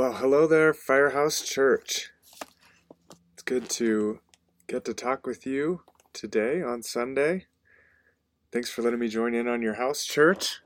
Well, 0.00 0.14
hello 0.14 0.46
there, 0.46 0.72
Firehouse 0.72 1.42
Church. 1.42 2.08
It's 3.34 3.42
good 3.42 3.68
to 3.68 4.20
get 4.66 4.82
to 4.86 4.94
talk 4.94 5.26
with 5.26 5.44
you 5.44 5.82
today 6.14 6.62
on 6.62 6.82
Sunday. 6.82 7.48
Thanks 8.50 8.70
for 8.70 8.80
letting 8.80 8.98
me 8.98 9.08
join 9.08 9.34
in 9.34 9.46
on 9.46 9.60
your 9.60 9.74
house 9.74 10.06
church. 10.06 10.60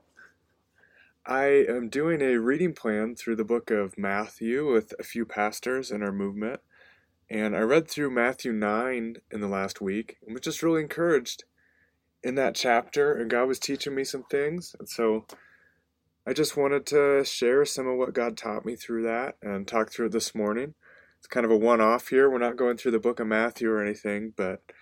I 1.25 1.65
am 1.67 1.89
doing 1.89 2.21
a 2.21 2.37
reading 2.37 2.73
plan 2.73 3.13
through 3.17 3.35
the 3.35 3.43
book 3.43 3.71
of 3.71 3.97
Matthew 3.97 4.71
with 4.71 4.93
a 4.97 5.03
few 5.03 5.25
pastors 5.25 5.91
in 5.91 6.01
our 6.01 6.13
movement. 6.13 6.61
And 7.29 7.57
I 7.57 7.59
read 7.59 7.89
through 7.89 8.11
Matthew 8.11 8.53
9 8.53 9.17
in 9.29 9.41
the 9.41 9.49
last 9.49 9.81
week 9.81 10.15
and 10.25 10.33
was 10.33 10.43
just 10.43 10.63
really 10.63 10.81
encouraged 10.81 11.43
in 12.23 12.35
that 12.35 12.55
chapter. 12.55 13.13
And 13.13 13.29
God 13.29 13.49
was 13.49 13.59
teaching 13.59 13.95
me 13.95 14.05
some 14.05 14.23
things. 14.23 14.77
And 14.79 14.87
so 14.87 15.25
I 16.27 16.33
just 16.33 16.57
wanted 16.57 16.87
to 16.87 17.23
share 17.23 17.65
some 17.65 17.87
of 17.87 17.97
what 17.97 18.13
God 18.13 18.35
taught 18.35 18.65
me 18.65 18.75
through 18.75 19.03
that 19.03 19.37
and 19.43 19.67
talk 19.67 19.91
through 19.91 20.07
it 20.07 20.11
this 20.11 20.33
morning. 20.33 20.73
It's 21.19 21.27
kind 21.27 21.45
of 21.45 21.51
a 21.51 21.57
one 21.57 21.81
off 21.81 22.07
here. 22.07 22.31
We're 22.31 22.39
not 22.39 22.55
going 22.55 22.77
through 22.77 22.93
the 22.93 22.99
book 22.99 23.19
of 23.19 23.27
Matthew 23.27 23.69
or 23.69 23.79
anything, 23.79 24.33
but 24.35 24.63
I 24.67 24.73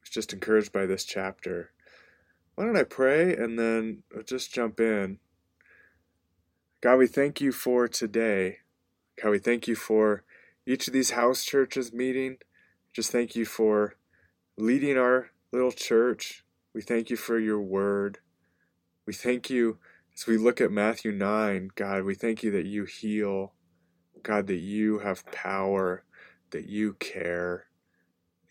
was 0.00 0.10
just 0.10 0.32
encouraged 0.32 0.72
by 0.72 0.86
this 0.86 1.04
chapter. 1.04 1.70
Why 2.56 2.64
don't 2.64 2.76
I 2.76 2.82
pray 2.82 3.36
and 3.36 3.56
then 3.56 4.02
I'll 4.14 4.24
just 4.24 4.52
jump 4.52 4.80
in? 4.80 5.20
God, 6.80 6.96
we 6.96 7.06
thank 7.06 7.40
you 7.40 7.52
for 7.52 7.86
today. 7.86 8.58
God, 9.22 9.30
we 9.30 9.38
thank 9.38 9.68
you 9.68 9.76
for 9.76 10.24
each 10.66 10.88
of 10.88 10.92
these 10.92 11.12
house 11.12 11.44
churches 11.44 11.92
meeting. 11.92 12.38
Just 12.92 13.12
thank 13.12 13.36
you 13.36 13.44
for 13.44 13.94
leading 14.58 14.98
our 14.98 15.30
little 15.52 15.70
church. 15.70 16.44
We 16.74 16.82
thank 16.82 17.08
you 17.08 17.16
for 17.16 17.38
your 17.38 17.60
word. 17.60 18.18
We 19.06 19.12
thank 19.12 19.48
you 19.48 19.78
as 20.16 20.26
we 20.26 20.36
look 20.36 20.60
at 20.60 20.70
Matthew 20.70 21.12
9, 21.12 21.70
God, 21.74 22.04
we 22.04 22.14
thank 22.14 22.42
you 22.42 22.50
that 22.52 22.66
you 22.66 22.84
heal. 22.84 23.52
God, 24.22 24.46
that 24.46 24.60
you 24.60 25.00
have 25.00 25.26
power, 25.26 26.04
that 26.50 26.68
you 26.68 26.94
care, 26.94 27.66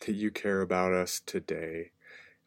that 0.06 0.14
you 0.14 0.30
care 0.30 0.62
about 0.62 0.94
us 0.94 1.22
today. 1.26 1.92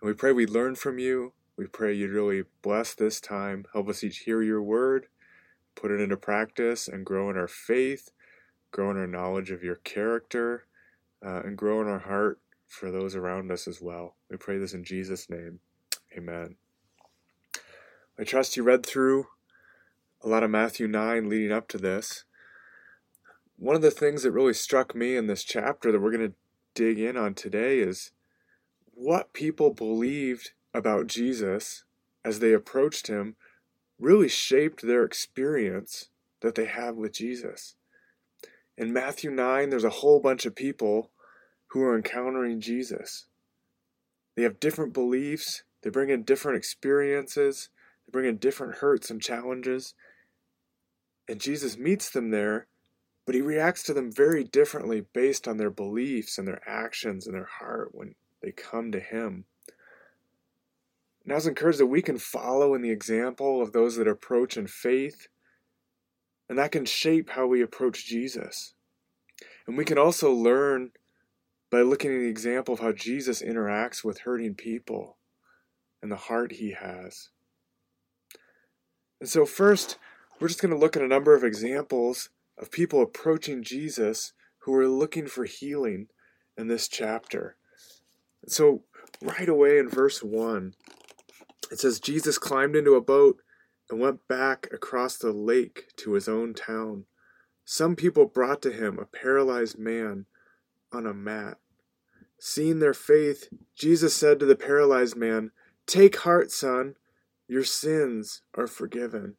And 0.00 0.08
we 0.08 0.12
pray 0.12 0.32
we 0.32 0.46
learn 0.46 0.76
from 0.76 0.98
you. 0.98 1.32
We 1.56 1.66
pray 1.66 1.94
you'd 1.94 2.10
really 2.10 2.44
bless 2.62 2.94
this 2.94 3.20
time. 3.20 3.64
Help 3.72 3.88
us 3.88 4.04
each 4.04 4.18
hear 4.18 4.42
your 4.42 4.62
word, 4.62 5.06
put 5.74 5.90
it 5.90 6.00
into 6.00 6.16
practice, 6.16 6.86
and 6.86 7.06
grow 7.06 7.30
in 7.30 7.36
our 7.36 7.48
faith, 7.48 8.10
grow 8.70 8.90
in 8.90 8.98
our 8.98 9.06
knowledge 9.06 9.50
of 9.50 9.62
your 9.62 9.76
character, 9.76 10.66
uh, 11.24 11.40
and 11.40 11.56
grow 11.56 11.80
in 11.80 11.88
our 11.88 12.00
heart 12.00 12.40
for 12.66 12.90
those 12.90 13.16
around 13.16 13.50
us 13.50 13.66
as 13.66 13.80
well. 13.80 14.16
We 14.30 14.36
pray 14.36 14.58
this 14.58 14.74
in 14.74 14.84
Jesus' 14.84 15.30
name. 15.30 15.60
Amen. 16.16 16.56
I 18.18 18.24
trust 18.24 18.56
you 18.56 18.62
read 18.62 18.84
through 18.84 19.26
a 20.22 20.28
lot 20.28 20.42
of 20.42 20.50
Matthew 20.50 20.88
9 20.88 21.28
leading 21.28 21.52
up 21.52 21.68
to 21.68 21.78
this. 21.78 22.24
One 23.58 23.76
of 23.76 23.82
the 23.82 23.90
things 23.90 24.22
that 24.22 24.32
really 24.32 24.54
struck 24.54 24.94
me 24.94 25.16
in 25.16 25.26
this 25.26 25.44
chapter 25.44 25.92
that 25.92 26.00
we're 26.00 26.16
going 26.16 26.30
to 26.30 26.36
dig 26.74 26.98
in 26.98 27.18
on 27.18 27.34
today 27.34 27.80
is 27.80 28.12
what 28.94 29.34
people 29.34 29.74
believed 29.74 30.52
about 30.72 31.08
Jesus 31.08 31.84
as 32.24 32.38
they 32.38 32.54
approached 32.54 33.08
him 33.08 33.36
really 33.98 34.28
shaped 34.28 34.82
their 34.82 35.04
experience 35.04 36.08
that 36.40 36.54
they 36.54 36.64
have 36.64 36.96
with 36.96 37.12
Jesus. 37.12 37.76
In 38.78 38.94
Matthew 38.94 39.30
9, 39.30 39.68
there's 39.68 39.84
a 39.84 39.90
whole 39.90 40.20
bunch 40.20 40.46
of 40.46 40.54
people 40.54 41.10
who 41.68 41.82
are 41.82 41.96
encountering 41.96 42.60
Jesus. 42.60 43.26
They 44.36 44.42
have 44.42 44.60
different 44.60 44.94
beliefs, 44.94 45.64
they 45.82 45.90
bring 45.90 46.08
in 46.08 46.22
different 46.22 46.58
experiences, 46.58 47.68
they 48.06 48.12
bring 48.12 48.26
in 48.26 48.36
different 48.36 48.76
hurts 48.76 49.10
and 49.10 49.20
challenges. 49.20 49.94
And 51.28 51.40
Jesus 51.40 51.76
meets 51.76 52.10
them 52.10 52.30
there, 52.30 52.68
but 53.24 53.34
he 53.34 53.40
reacts 53.40 53.82
to 53.84 53.94
them 53.94 54.12
very 54.12 54.44
differently 54.44 55.04
based 55.12 55.48
on 55.48 55.56
their 55.56 55.70
beliefs 55.70 56.38
and 56.38 56.46
their 56.46 56.62
actions 56.68 57.26
and 57.26 57.34
their 57.34 57.48
heart 57.58 57.90
when 57.92 58.14
they 58.42 58.52
come 58.52 58.92
to 58.92 59.00
him. 59.00 59.44
And 61.24 61.32
I 61.32 61.34
was 61.34 61.48
encouraged 61.48 61.80
that 61.80 61.86
we 61.86 62.02
can 62.02 62.18
follow 62.18 62.74
in 62.74 62.82
the 62.82 62.90
example 62.90 63.60
of 63.60 63.72
those 63.72 63.96
that 63.96 64.06
approach 64.06 64.56
in 64.56 64.68
faith, 64.68 65.26
and 66.48 66.56
that 66.56 66.70
can 66.70 66.84
shape 66.84 67.30
how 67.30 67.48
we 67.48 67.60
approach 67.60 68.06
Jesus. 68.06 68.74
And 69.66 69.76
we 69.76 69.84
can 69.84 69.98
also 69.98 70.32
learn 70.32 70.92
by 71.68 71.82
looking 71.82 72.14
at 72.14 72.20
the 72.20 72.28
example 72.28 72.74
of 72.74 72.80
how 72.80 72.92
Jesus 72.92 73.42
interacts 73.42 74.04
with 74.04 74.20
hurting 74.20 74.54
people 74.54 75.16
and 76.00 76.12
the 76.12 76.16
heart 76.16 76.52
he 76.52 76.70
has. 76.70 77.30
And 79.20 79.28
so, 79.28 79.46
first, 79.46 79.98
we're 80.38 80.48
just 80.48 80.60
going 80.60 80.72
to 80.72 80.78
look 80.78 80.96
at 80.96 81.02
a 81.02 81.08
number 81.08 81.34
of 81.34 81.44
examples 81.44 82.28
of 82.58 82.70
people 82.70 83.02
approaching 83.02 83.62
Jesus 83.62 84.32
who 84.60 84.74
are 84.74 84.88
looking 84.88 85.26
for 85.26 85.44
healing 85.44 86.08
in 86.56 86.68
this 86.68 86.88
chapter. 86.88 87.56
So, 88.46 88.82
right 89.22 89.48
away 89.48 89.78
in 89.78 89.88
verse 89.88 90.22
1, 90.22 90.74
it 91.70 91.80
says 91.80 92.00
Jesus 92.00 92.38
climbed 92.38 92.76
into 92.76 92.94
a 92.94 93.00
boat 93.00 93.38
and 93.90 94.00
went 94.00 94.28
back 94.28 94.68
across 94.72 95.16
the 95.16 95.32
lake 95.32 95.86
to 95.96 96.12
his 96.12 96.28
own 96.28 96.54
town. 96.54 97.04
Some 97.64 97.96
people 97.96 98.26
brought 98.26 98.62
to 98.62 98.72
him 98.72 98.98
a 98.98 99.06
paralyzed 99.06 99.78
man 99.78 100.26
on 100.92 101.06
a 101.06 101.14
mat. 101.14 101.58
Seeing 102.38 102.78
their 102.78 102.94
faith, 102.94 103.48
Jesus 103.74 104.14
said 104.14 104.38
to 104.38 104.46
the 104.46 104.56
paralyzed 104.56 105.16
man, 105.16 105.50
Take 105.86 106.18
heart, 106.18 106.50
son 106.50 106.96
your 107.48 107.64
sins 107.64 108.42
are 108.54 108.66
forgiven. 108.66 109.36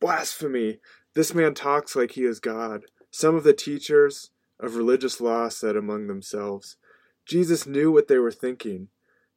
Blasphemy! 0.00 0.80
This 1.14 1.34
man 1.34 1.54
talks 1.54 1.94
like 1.94 2.12
he 2.12 2.24
is 2.24 2.40
God. 2.40 2.86
Some 3.10 3.34
of 3.34 3.44
the 3.44 3.52
teachers 3.52 4.30
of 4.58 4.76
religious 4.76 5.20
law 5.20 5.48
said 5.48 5.76
among 5.76 6.06
themselves. 6.06 6.76
Jesus 7.26 7.66
knew 7.66 7.92
what 7.92 8.08
they 8.08 8.18
were 8.18 8.32
thinking. 8.32 8.88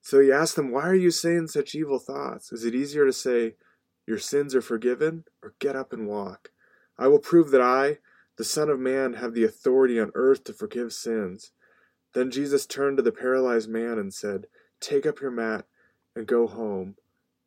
So 0.01 0.19
he 0.19 0.31
asked 0.31 0.55
them, 0.55 0.71
Why 0.71 0.83
are 0.83 0.95
you 0.95 1.11
saying 1.11 1.47
such 1.47 1.75
evil 1.75 1.99
thoughts? 1.99 2.51
Is 2.51 2.63
it 2.63 2.73
easier 2.73 3.05
to 3.05 3.13
say, 3.13 3.55
Your 4.07 4.19
sins 4.19 4.55
are 4.55 4.61
forgiven, 4.61 5.25
or 5.43 5.55
get 5.59 5.75
up 5.75 5.91
and 5.91 6.07
walk? 6.07 6.51
I 6.97 7.07
will 7.07 7.19
prove 7.19 7.51
that 7.51 7.61
I, 7.61 7.97
the 8.37 8.43
Son 8.43 8.69
of 8.69 8.79
Man, 8.79 9.13
have 9.13 9.33
the 9.33 9.43
authority 9.43 9.99
on 9.99 10.11
earth 10.15 10.45
to 10.45 10.53
forgive 10.53 10.93
sins. 10.93 11.51
Then 12.13 12.31
Jesus 12.31 12.65
turned 12.65 12.97
to 12.97 13.03
the 13.03 13.11
paralyzed 13.11 13.69
man 13.69 13.99
and 13.99 14.13
said, 14.13 14.47
Take 14.79 15.05
up 15.05 15.19
your 15.19 15.31
mat 15.31 15.65
and 16.15 16.25
go 16.25 16.47
home 16.47 16.95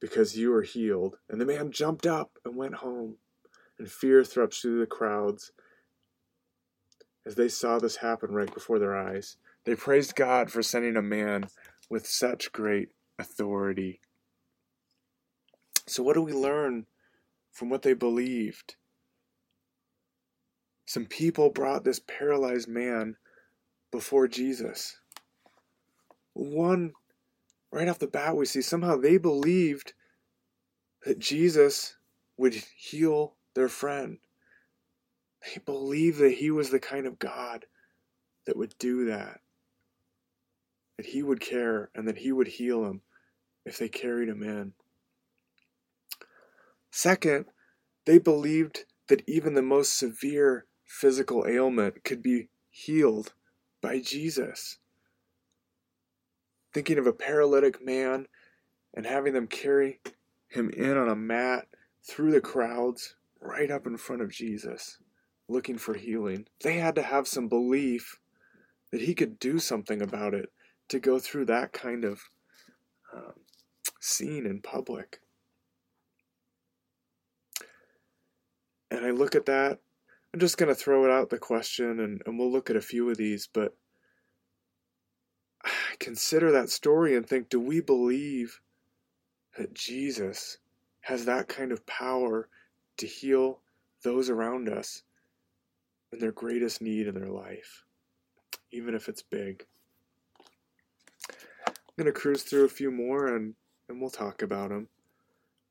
because 0.01 0.37
you 0.37 0.53
are 0.55 0.63
healed. 0.63 1.17
And 1.29 1.41
the 1.41 1.47
man 1.47 1.73
jumped 1.73 2.07
up 2.07 2.33
and 2.45 2.57
went 2.57 2.77
home, 2.77 3.17
and 3.79 3.91
fear 3.91 4.25
thrust 4.25 4.63
through 4.63 4.81
the 4.81 4.87
crowds 4.87 5.53
as 7.29 7.35
they 7.35 7.49
saw 7.49 7.79
this 7.79 7.97
happen 7.97 8.33
right 8.33 8.53
before 8.53 8.79
their 8.79 8.97
eyes. 8.97 9.37
They 9.65 9.75
praised 9.75 10.17
God 10.17 10.51
for 10.51 10.63
sending 10.63 10.97
a 10.97 11.03
man 11.03 11.49
with 11.91 12.07
such 12.07 12.53
great 12.53 12.89
authority. 13.19 14.01
So, 15.87 16.03
what 16.03 16.15
do 16.15 16.23
we 16.23 16.33
learn 16.33 16.87
from 17.53 17.69
what 17.69 17.83
they 17.83 17.93
believed? 17.93 18.77
Some 20.87 21.05
people 21.05 21.51
brought 21.51 21.85
this 21.85 22.01
paralyzed 22.01 22.69
man 22.69 23.17
before 23.91 24.27
Jesus. 24.27 24.97
One 26.33 26.93
right 27.71 27.89
off 27.89 27.99
the 27.99 28.06
bat, 28.06 28.37
we 28.37 28.47
see 28.47 28.62
somehow 28.62 28.97
they 28.97 29.19
believed 29.19 29.93
that 31.05 31.19
Jesus 31.19 31.97
would 32.37 32.55
heal 32.77 33.34
their 33.55 33.69
friend. 33.69 34.19
They 35.45 35.61
believed 35.65 36.19
that 36.19 36.34
he 36.34 36.51
was 36.51 36.71
the 36.71 36.81
kind 36.81 37.06
of 37.06 37.19
God 37.19 37.67
that 38.47 38.56
would 38.56 38.75
do 38.79 39.06
that. 39.06 39.41
That 40.97 41.06
he 41.06 41.23
would 41.23 41.41
care 41.41 41.91
and 41.95 42.09
that 42.09 42.19
he 42.19 42.33
would 42.33 42.49
heal 42.49 42.84
him 42.84 43.03
if 43.65 43.79
they 43.79 43.89
carried 43.89 44.29
him 44.29 44.43
in. 44.43 44.73
Second, 46.91 47.47
they 48.06 48.19
believed 48.19 48.85
that 49.09 49.23
even 49.29 49.55
the 49.55 49.62
most 49.62 49.97
severe 49.97 50.67
physical 50.85 51.47
ailment 51.47 52.03
could 52.03 52.23
be 52.23 52.49
healed 52.70 53.35
by 53.81 54.00
Jesus 54.00 54.79
thinking 56.73 56.99
of 56.99 57.06
a 57.06 57.12
paralytic 57.12 57.85
man 57.85 58.26
and 58.94 59.06
having 59.06 59.32
them 59.32 59.47
carry 59.47 60.00
him 60.49 60.70
in 60.70 60.97
on 60.97 61.09
a 61.09 61.17
mat 61.17 61.67
through 62.06 62.32
the 62.32 62.41
crowds 62.41 63.15
right 63.41 63.70
up 63.70 63.87
in 63.87 63.97
front 63.97 64.23
of 64.23 64.32
Jesus, 64.32 64.99
looking 65.49 65.79
for 65.79 65.94
healing. 65.94 66.47
They 66.62 66.79
had 66.79 66.94
to 66.97 67.03
have 67.03 67.29
some 67.29 67.49
belief 67.49 68.19
that 68.91 69.03
he 69.03 69.15
could 69.15 69.38
do 69.38 69.59
something 69.59 70.03
about 70.03 70.35
it 70.35 70.50
to 70.88 70.99
go 70.99 71.19
through 71.19 71.47
that 71.47 71.73
kind 71.73 72.05
of 72.05 72.23
um, 73.15 73.35
scene 74.00 74.47
in 74.47 74.61
public. 74.62 75.20
And 78.91 79.05
I 79.05 79.11
look 79.11 79.35
at 79.35 79.47
that. 79.47 79.79
I'm 80.32 80.41
just 80.41 80.56
going 80.56 80.69
to 80.69 80.75
throw 80.75 81.05
it 81.05 81.11
out 81.11 81.31
the 81.31 81.38
question, 81.38 82.00
and, 82.00 82.23
and 82.26 82.38
we'll 82.38 82.50
look 82.53 82.70
at 82.70 82.76
a 82.76 82.82
few 82.82 83.09
of 83.11 83.17
these, 83.17 83.49
but 83.53 83.76
consider 85.99 86.52
that 86.52 86.70
story 86.70 87.16
and 87.16 87.26
think 87.26 87.49
do 87.49 87.60
we 87.60 87.81
believe 87.81 88.60
that 89.56 89.75
Jesus 89.75 90.58
has 91.00 91.25
that 91.25 91.49
kind 91.49 91.72
of 91.72 91.87
power 91.87 92.49
to 92.99 93.06
heal 93.06 93.60
those 94.02 94.31
around 94.31 94.69
us 94.69 95.02
in 96.12 96.19
their 96.19 96.32
greatest 96.32 96.81
need 96.81 97.06
in 97.06 97.14
their 97.14 97.31
life, 97.31 97.84
even 98.70 98.94
if 98.94 99.08
it's 99.08 99.22
big. 99.22 99.66
I'm 101.69 101.75
going 102.05 102.06
to 102.06 102.12
cruise 102.12 102.43
through 102.43 102.64
a 102.64 102.69
few 102.69 102.90
more 102.90 103.34
and, 103.34 103.55
and 103.88 104.00
we'll 104.00 104.10
talk 104.10 104.43
about 104.43 104.70
them. 104.70 104.88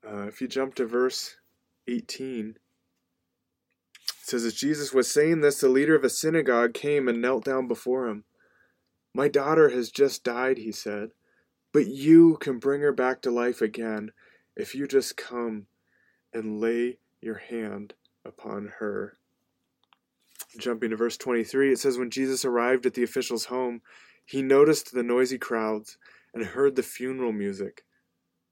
Uh, 0.06 0.26
if 0.26 0.40
you 0.40 0.48
jump 0.48 0.74
to 0.74 0.86
verse 0.86 1.36
18, 1.88 2.50
it 2.50 4.12
says, 4.22 4.44
As 4.44 4.54
Jesus 4.54 4.92
was 4.92 5.10
saying 5.10 5.40
this, 5.40 5.60
the 5.60 5.68
leader 5.68 5.96
of 5.96 6.04
a 6.04 6.10
synagogue 6.10 6.74
came 6.74 7.08
and 7.08 7.20
knelt 7.20 7.44
down 7.44 7.66
before 7.66 8.08
him. 8.08 8.24
My 9.18 9.26
daughter 9.26 9.70
has 9.70 9.90
just 9.90 10.22
died, 10.22 10.58
he 10.58 10.70
said, 10.70 11.10
but 11.72 11.88
you 11.88 12.36
can 12.36 12.60
bring 12.60 12.82
her 12.82 12.92
back 12.92 13.20
to 13.22 13.32
life 13.32 13.60
again 13.60 14.12
if 14.54 14.76
you 14.76 14.86
just 14.86 15.16
come 15.16 15.66
and 16.32 16.60
lay 16.60 16.98
your 17.20 17.38
hand 17.38 17.94
upon 18.24 18.74
her. 18.78 19.16
Jumping 20.56 20.90
to 20.90 20.96
verse 20.96 21.16
23, 21.16 21.72
it 21.72 21.80
says, 21.80 21.98
When 21.98 22.10
Jesus 22.10 22.44
arrived 22.44 22.86
at 22.86 22.94
the 22.94 23.02
official's 23.02 23.46
home, 23.46 23.82
he 24.24 24.40
noticed 24.40 24.94
the 24.94 25.02
noisy 25.02 25.36
crowds 25.36 25.98
and 26.32 26.44
heard 26.44 26.76
the 26.76 26.84
funeral 26.84 27.32
music. 27.32 27.82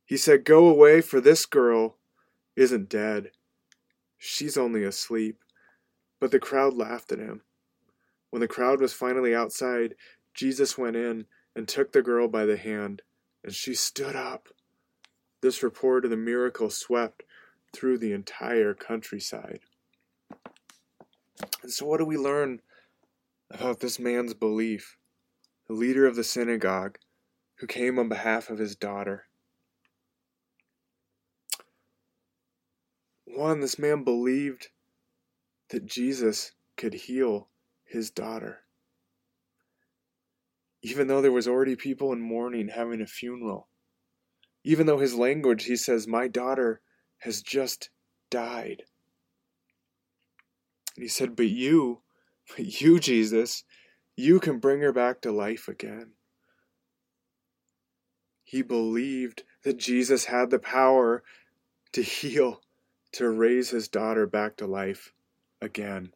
He 0.04 0.16
said, 0.16 0.44
Go 0.44 0.66
away, 0.66 1.00
for 1.00 1.20
this 1.20 1.46
girl 1.46 1.98
isn't 2.56 2.88
dead. 2.88 3.30
She's 4.18 4.56
only 4.56 4.82
asleep. 4.82 5.38
But 6.18 6.32
the 6.32 6.40
crowd 6.40 6.74
laughed 6.74 7.12
at 7.12 7.20
him. 7.20 7.42
When 8.30 8.40
the 8.40 8.48
crowd 8.48 8.80
was 8.80 8.92
finally 8.92 9.34
outside, 9.34 9.94
Jesus 10.36 10.76
went 10.76 10.96
in 10.96 11.26
and 11.54 11.66
took 11.66 11.92
the 11.92 12.02
girl 12.02 12.28
by 12.28 12.44
the 12.44 12.58
hand, 12.58 13.00
and 13.42 13.54
she 13.54 13.74
stood 13.74 14.14
up. 14.14 14.48
This 15.40 15.62
report 15.62 16.04
of 16.04 16.10
the 16.10 16.16
miracle 16.16 16.68
swept 16.68 17.22
through 17.72 17.98
the 17.98 18.12
entire 18.12 18.74
countryside. 18.74 19.60
And 21.62 21.72
so, 21.72 21.86
what 21.86 21.98
do 21.98 22.04
we 22.04 22.18
learn 22.18 22.60
about 23.50 23.80
this 23.80 23.98
man's 23.98 24.34
belief? 24.34 24.98
The 25.68 25.74
leader 25.74 26.06
of 26.06 26.16
the 26.16 26.24
synagogue 26.24 26.98
who 27.56 27.66
came 27.66 27.98
on 27.98 28.08
behalf 28.08 28.50
of 28.50 28.58
his 28.58 28.76
daughter. 28.76 29.24
One, 33.24 33.60
this 33.60 33.78
man 33.78 34.04
believed 34.04 34.68
that 35.70 35.86
Jesus 35.86 36.52
could 36.76 36.94
heal 36.94 37.48
his 37.84 38.10
daughter. 38.10 38.65
Even 40.82 41.06
though 41.06 41.20
there 41.20 41.32
was 41.32 41.48
already 41.48 41.76
people 41.76 42.12
in 42.12 42.20
mourning 42.20 42.68
having 42.68 43.00
a 43.00 43.06
funeral. 43.06 43.68
Even 44.64 44.86
though 44.86 44.98
his 44.98 45.14
language, 45.14 45.64
he 45.64 45.76
says, 45.76 46.06
My 46.06 46.28
daughter 46.28 46.80
has 47.18 47.42
just 47.42 47.90
died. 48.30 48.82
And 50.96 51.02
he 51.02 51.08
said, 51.08 51.36
But 51.36 51.48
you, 51.48 52.02
but 52.56 52.80
you, 52.80 52.98
Jesus, 52.98 53.64
you 54.16 54.40
can 54.40 54.58
bring 54.58 54.80
her 54.80 54.92
back 54.92 55.20
to 55.22 55.32
life 55.32 55.68
again. 55.68 56.12
He 58.44 58.62
believed 58.62 59.42
that 59.64 59.76
Jesus 59.76 60.26
had 60.26 60.50
the 60.50 60.58
power 60.58 61.22
to 61.92 62.02
heal, 62.02 62.60
to 63.12 63.28
raise 63.28 63.70
his 63.70 63.88
daughter 63.88 64.26
back 64.26 64.56
to 64.56 64.66
life 64.66 65.12
again. 65.60 66.12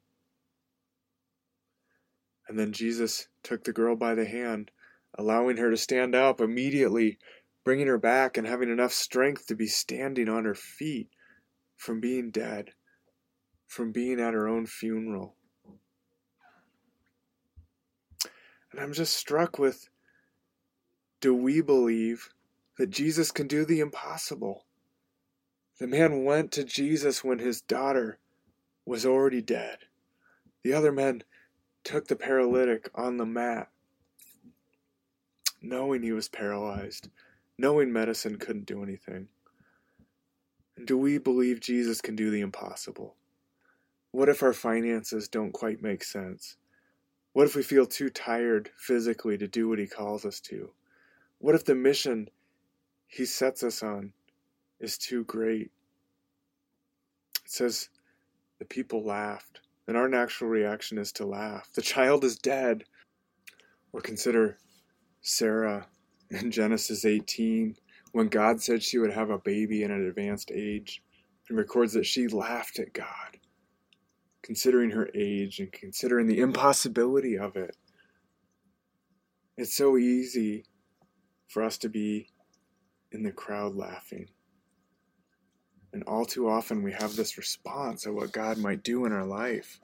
And 2.50 2.58
then 2.58 2.72
Jesus 2.72 3.28
took 3.44 3.62
the 3.62 3.72
girl 3.72 3.94
by 3.94 4.14
the 4.14 4.26
hand, 4.26 4.72
allowing 5.16 5.56
her 5.56 5.70
to 5.70 5.76
stand 5.78 6.14
up 6.14 6.42
immediately, 6.42 7.16
bringing 7.64 7.86
her 7.86 7.96
back 7.96 8.36
and 8.36 8.46
having 8.46 8.68
enough 8.68 8.92
strength 8.92 9.46
to 9.46 9.54
be 9.54 9.68
standing 9.68 10.28
on 10.28 10.44
her 10.44 10.54
feet 10.54 11.08
from 11.76 12.00
being 12.00 12.30
dead 12.30 12.72
from 13.70 13.92
being 13.92 14.18
at 14.18 14.34
her 14.34 14.48
own 14.48 14.66
funeral. 14.66 15.36
And 18.72 18.80
I'm 18.80 18.92
just 18.92 19.14
struck 19.14 19.60
with 19.60 19.88
do 21.20 21.34
we 21.34 21.60
believe 21.60 22.30
that 22.78 22.90
Jesus 22.90 23.30
can 23.30 23.46
do 23.46 23.64
the 23.64 23.78
impossible? 23.78 24.66
The 25.78 25.86
man 25.86 26.24
went 26.24 26.50
to 26.52 26.64
Jesus 26.64 27.22
when 27.22 27.38
his 27.38 27.60
daughter 27.60 28.18
was 28.84 29.06
already 29.06 29.40
dead. 29.40 29.78
The 30.64 30.72
other 30.72 30.90
men 30.90 31.22
took 31.84 32.08
the 32.08 32.16
paralytic 32.16 32.90
on 32.94 33.16
the 33.16 33.26
mat, 33.26 33.68
knowing 35.62 36.02
he 36.02 36.12
was 36.12 36.28
paralyzed, 36.28 37.08
knowing 37.58 37.92
medicine 37.92 38.36
couldn't 38.36 38.66
do 38.66 38.82
anything. 38.82 39.28
And 40.76 40.86
do 40.86 40.96
we 40.96 41.18
believe 41.18 41.60
Jesus 41.60 42.00
can 42.00 42.16
do 42.16 42.30
the 42.30 42.40
impossible? 42.40 43.16
What 44.12 44.28
if 44.28 44.42
our 44.42 44.52
finances 44.52 45.28
don't 45.28 45.52
quite 45.52 45.82
make 45.82 46.02
sense? 46.02 46.56
What 47.32 47.46
if 47.46 47.54
we 47.54 47.62
feel 47.62 47.86
too 47.86 48.10
tired 48.10 48.70
physically 48.76 49.38
to 49.38 49.46
do 49.46 49.68
what 49.68 49.78
He 49.78 49.86
calls 49.86 50.24
us 50.24 50.40
to? 50.40 50.70
What 51.38 51.54
if 51.54 51.64
the 51.64 51.74
mission 51.74 52.28
He 53.06 53.24
sets 53.24 53.62
us 53.62 53.82
on 53.82 54.12
is 54.80 54.98
too 54.98 55.24
great? 55.24 55.70
It 57.44 57.50
says 57.50 57.88
the 58.58 58.64
people 58.64 59.04
laughed, 59.04 59.60
and 59.90 59.98
our 59.98 60.08
natural 60.08 60.48
reaction 60.48 60.98
is 60.98 61.10
to 61.10 61.26
laugh. 61.26 61.68
The 61.74 61.82
child 61.82 62.22
is 62.22 62.38
dead. 62.38 62.84
Or 63.92 64.00
consider 64.00 64.56
Sarah 65.20 65.88
in 66.30 66.52
Genesis 66.52 67.04
18 67.04 67.74
when 68.12 68.28
God 68.28 68.62
said 68.62 68.84
she 68.84 68.98
would 68.98 69.12
have 69.12 69.30
a 69.30 69.38
baby 69.38 69.82
in 69.82 69.90
an 69.90 70.06
advanced 70.06 70.52
age 70.54 71.02
and 71.48 71.58
records 71.58 71.92
that 71.94 72.06
she 72.06 72.28
laughed 72.28 72.78
at 72.78 72.92
God 72.92 73.38
considering 74.44 74.90
her 74.90 75.10
age 75.12 75.58
and 75.58 75.72
considering 75.72 76.28
the 76.28 76.38
impossibility 76.38 77.36
of 77.36 77.56
it. 77.56 77.76
It's 79.56 79.76
so 79.76 79.96
easy 79.96 80.66
for 81.48 81.64
us 81.64 81.76
to 81.78 81.88
be 81.88 82.28
in 83.10 83.24
the 83.24 83.32
crowd 83.32 83.74
laughing. 83.74 84.28
And 85.92 86.02
all 86.04 86.24
too 86.24 86.48
often 86.48 86.82
we 86.82 86.92
have 86.92 87.16
this 87.16 87.36
response 87.36 88.06
of 88.06 88.14
what 88.14 88.32
God 88.32 88.58
might 88.58 88.82
do 88.82 89.04
in 89.04 89.12
our 89.12 89.24
life. 89.24 89.80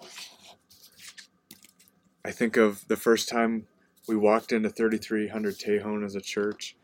I 2.24 2.30
think 2.30 2.56
of 2.56 2.86
the 2.88 2.96
first 2.96 3.28
time 3.28 3.66
we 4.08 4.16
walked 4.16 4.52
into 4.52 4.70
3300 4.70 5.58
Tejon 5.58 6.04
as 6.04 6.14
a 6.14 6.20
church. 6.20 6.76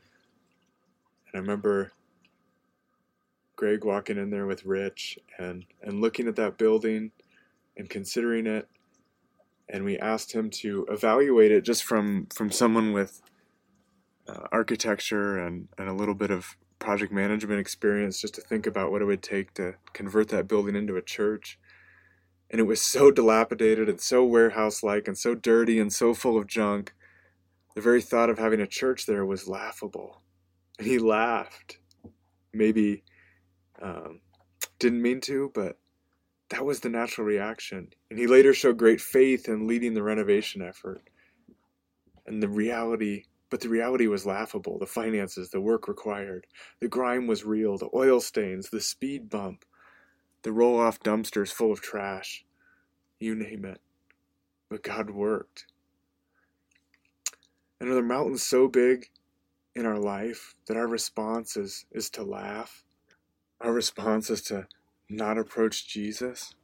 And 1.26 1.36
I 1.36 1.38
remember 1.38 1.92
Greg 3.54 3.84
walking 3.84 4.18
in 4.18 4.30
there 4.30 4.46
with 4.46 4.64
Rich 4.64 5.18
and, 5.38 5.64
and 5.82 6.00
looking 6.00 6.26
at 6.26 6.36
that 6.36 6.58
building 6.58 7.12
and 7.76 7.88
considering 7.88 8.46
it 8.46 8.68
and 9.72 9.84
we 9.84 9.98
asked 9.98 10.32
him 10.32 10.50
to 10.50 10.86
evaluate 10.90 11.50
it 11.50 11.64
just 11.64 11.82
from 11.82 12.26
from 12.26 12.50
someone 12.50 12.92
with 12.92 13.22
uh, 14.28 14.46
architecture 14.52 15.38
and, 15.38 15.68
and 15.78 15.88
a 15.88 15.94
little 15.94 16.14
bit 16.14 16.30
of 16.30 16.56
project 16.82 17.12
management 17.12 17.60
experience 17.60 18.20
just 18.20 18.34
to 18.34 18.40
think 18.40 18.66
about 18.66 18.90
what 18.90 19.02
it 19.02 19.06
would 19.06 19.22
take 19.22 19.54
to 19.54 19.74
convert 19.92 20.28
that 20.28 20.48
building 20.48 20.76
into 20.76 20.96
a 20.96 21.02
church 21.02 21.58
and 22.50 22.60
it 22.60 22.64
was 22.64 22.82
so 22.82 23.10
dilapidated 23.10 23.88
and 23.88 24.00
so 24.00 24.24
warehouse 24.24 24.82
like 24.82 25.06
and 25.08 25.16
so 25.16 25.34
dirty 25.34 25.78
and 25.78 25.92
so 25.92 26.12
full 26.12 26.36
of 26.36 26.46
junk 26.46 26.92
the 27.74 27.80
very 27.80 28.02
thought 28.02 28.28
of 28.28 28.38
having 28.38 28.60
a 28.60 28.66
church 28.66 29.06
there 29.06 29.24
was 29.24 29.48
laughable 29.48 30.22
and 30.78 30.86
he 30.86 30.98
laughed 30.98 31.78
maybe 32.52 33.02
um, 33.80 34.20
didn't 34.78 35.02
mean 35.02 35.20
to 35.20 35.50
but 35.54 35.78
that 36.52 36.66
was 36.66 36.80
the 36.80 36.90
natural 36.90 37.26
reaction. 37.26 37.88
And 38.10 38.18
he 38.18 38.26
later 38.26 38.52
showed 38.52 38.76
great 38.76 39.00
faith 39.00 39.48
in 39.48 39.66
leading 39.66 39.94
the 39.94 40.02
renovation 40.02 40.60
effort. 40.60 41.02
And 42.26 42.42
the 42.42 42.48
reality, 42.48 43.24
but 43.52 43.60
the 43.60 43.68
reality 43.68 44.06
was 44.06 44.24
laughable 44.24 44.78
the 44.78 44.86
finances, 44.86 45.50
the 45.50 45.60
work 45.60 45.86
required. 45.86 46.46
The 46.80 46.88
grime 46.88 47.26
was 47.26 47.44
real, 47.44 47.76
the 47.76 47.90
oil 47.94 48.18
stains, 48.18 48.70
the 48.70 48.80
speed 48.80 49.28
bump, 49.28 49.66
the 50.40 50.52
roll 50.52 50.80
off 50.80 51.00
dumpsters 51.00 51.52
full 51.52 51.70
of 51.70 51.82
trash. 51.82 52.46
You 53.20 53.34
name 53.34 53.66
it. 53.66 53.78
But 54.70 54.82
God 54.82 55.10
worked. 55.10 55.66
And 57.78 57.90
are 57.90 57.94
there 57.94 58.02
mountains 58.02 58.42
so 58.42 58.68
big 58.68 59.10
in 59.74 59.84
our 59.84 59.98
life 59.98 60.54
that 60.66 60.78
our 60.78 60.88
response 60.88 61.54
is, 61.58 61.84
is 61.92 62.08
to 62.08 62.22
laugh? 62.22 62.84
Our 63.60 63.74
response 63.74 64.30
is 64.30 64.40
to 64.44 64.66
not 65.10 65.36
approach 65.36 65.86
Jesus? 65.86 66.54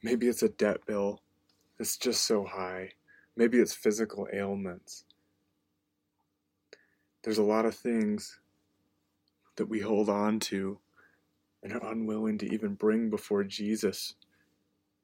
Maybe 0.00 0.28
it's 0.28 0.44
a 0.44 0.48
debt 0.48 0.86
bill 0.86 1.22
that's 1.76 1.96
just 1.96 2.24
so 2.24 2.44
high. 2.44 2.92
Maybe 3.36 3.58
it's 3.58 3.74
physical 3.74 4.28
ailments. 4.32 5.04
There's 7.22 7.38
a 7.38 7.42
lot 7.42 7.64
of 7.64 7.74
things 7.74 8.38
that 9.56 9.68
we 9.68 9.80
hold 9.80 10.08
on 10.08 10.38
to 10.40 10.78
and 11.62 11.72
are 11.72 11.90
unwilling 11.90 12.38
to 12.38 12.52
even 12.52 12.74
bring 12.74 13.10
before 13.10 13.44
Jesus 13.44 14.14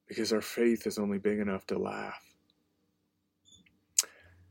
because 0.06 0.32
our 0.32 0.40
faith 0.40 0.86
is 0.86 0.98
only 0.98 1.18
big 1.18 1.38
enough 1.38 1.66
to 1.66 1.78
laugh. 1.78 2.22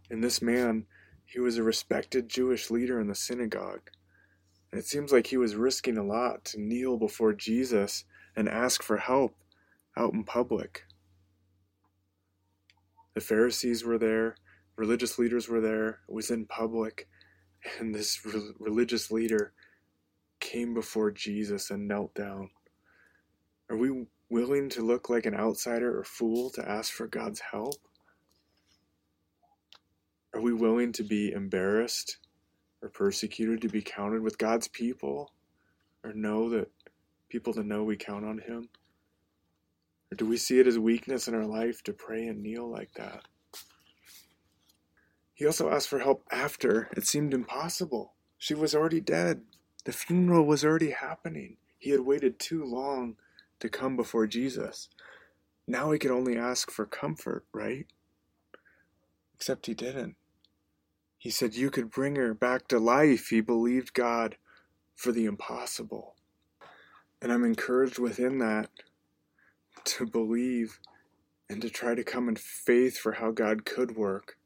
And 0.09 0.23
this 0.23 0.41
man, 0.41 0.85
he 1.25 1.39
was 1.39 1.57
a 1.57 1.63
respected 1.63 2.29
Jewish 2.29 2.69
leader 2.69 2.99
in 2.99 3.07
the 3.07 3.15
synagogue. 3.15 3.89
And 4.71 4.79
it 4.79 4.85
seems 4.85 5.11
like 5.11 5.27
he 5.27 5.37
was 5.37 5.55
risking 5.55 5.97
a 5.97 6.03
lot 6.03 6.43
to 6.45 6.59
kneel 6.59 6.97
before 6.97 7.33
Jesus 7.33 8.05
and 8.35 8.49
ask 8.49 8.81
for 8.81 8.97
help 8.97 9.35
out 9.95 10.13
in 10.13 10.23
public. 10.23 10.83
The 13.13 13.21
Pharisees 13.21 13.83
were 13.83 13.99
there, 13.99 14.35
religious 14.75 15.19
leaders 15.19 15.47
were 15.47 15.61
there, 15.61 15.99
it 16.09 16.13
was 16.13 16.31
in 16.31 16.47
public, 16.47 17.07
and 17.79 17.93
this 17.93 18.25
re- 18.25 18.53
religious 18.59 19.11
leader 19.11 19.53
came 20.39 20.73
before 20.73 21.11
Jesus 21.11 21.69
and 21.69 21.87
knelt 21.87 22.13
down. 22.13 22.49
Are 23.69 23.77
we 23.77 24.05
willing 24.29 24.69
to 24.69 24.81
look 24.81 25.09
like 25.09 25.25
an 25.25 25.35
outsider 25.35 25.97
or 25.97 26.03
fool 26.03 26.49
to 26.51 26.67
ask 26.67 26.91
for 26.91 27.07
God's 27.07 27.39
help? 27.51 27.75
Are 30.33 30.41
we 30.41 30.53
willing 30.53 30.91
to 30.93 31.03
be 31.03 31.31
embarrassed 31.31 32.17
or 32.81 32.89
persecuted 32.89 33.61
to 33.61 33.69
be 33.69 33.81
counted 33.81 34.21
with 34.21 34.37
God's 34.37 34.67
people? 34.67 35.31
Or 36.03 36.11
know 36.13 36.49
that 36.49 36.69
people 37.29 37.53
to 37.53 37.63
know 37.63 37.83
we 37.83 37.95
count 37.95 38.25
on 38.25 38.39
Him? 38.39 38.69
Or 40.11 40.15
do 40.15 40.25
we 40.25 40.37
see 40.37 40.59
it 40.59 40.67
as 40.67 40.77
weakness 40.77 41.27
in 41.27 41.35
our 41.35 41.45
life 41.45 41.81
to 41.83 41.93
pray 41.93 42.27
and 42.27 42.43
kneel 42.43 42.69
like 42.69 42.93
that? 42.95 43.23
He 45.33 45.45
also 45.45 45.69
asked 45.69 45.89
for 45.89 45.99
help 45.99 46.23
after 46.31 46.89
it 46.95 47.07
seemed 47.07 47.33
impossible. 47.33 48.13
She 48.37 48.53
was 48.53 48.75
already 48.75 49.01
dead. 49.01 49.41
The 49.85 49.91
funeral 49.91 50.45
was 50.45 50.63
already 50.63 50.91
happening. 50.91 51.57
He 51.77 51.89
had 51.89 52.01
waited 52.01 52.39
too 52.39 52.63
long 52.63 53.17
to 53.59 53.69
come 53.69 53.95
before 53.95 54.27
Jesus. 54.27 54.89
Now 55.67 55.91
he 55.91 55.99
could 55.99 56.11
only 56.11 56.37
ask 56.37 56.69
for 56.69 56.85
comfort, 56.85 57.45
right? 57.53 57.87
Except 59.35 59.65
he 59.65 59.73
didn't. 59.73 60.15
He 61.17 61.29
said 61.29 61.55
you 61.55 61.69
could 61.69 61.89
bring 61.89 62.17
her 62.17 62.33
back 62.33 62.67
to 62.67 62.79
life. 62.79 63.29
He 63.29 63.41
believed 63.41 63.93
God 63.93 64.35
for 64.95 65.11
the 65.11 65.25
impossible. 65.25 66.15
And 67.21 67.31
I'm 67.31 67.45
encouraged 67.45 67.97
within 67.97 68.39
that 68.39 68.69
to 69.85 70.05
believe 70.05 70.79
and 71.49 71.61
to 71.61 71.69
try 71.69 71.95
to 71.95 72.03
come 72.03 72.27
in 72.27 72.35
faith 72.35 72.97
for 72.97 73.13
how 73.13 73.31
God 73.31 73.65
could 73.65 73.95
work, 73.95 74.37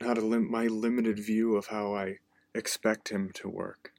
not 0.00 0.18
a 0.18 0.26
lim- 0.26 0.50
my 0.50 0.66
limited 0.66 1.18
view 1.18 1.56
of 1.56 1.66
how 1.66 1.94
I 1.94 2.18
expect 2.54 3.08
Him 3.08 3.30
to 3.34 3.48
work, 3.48 3.92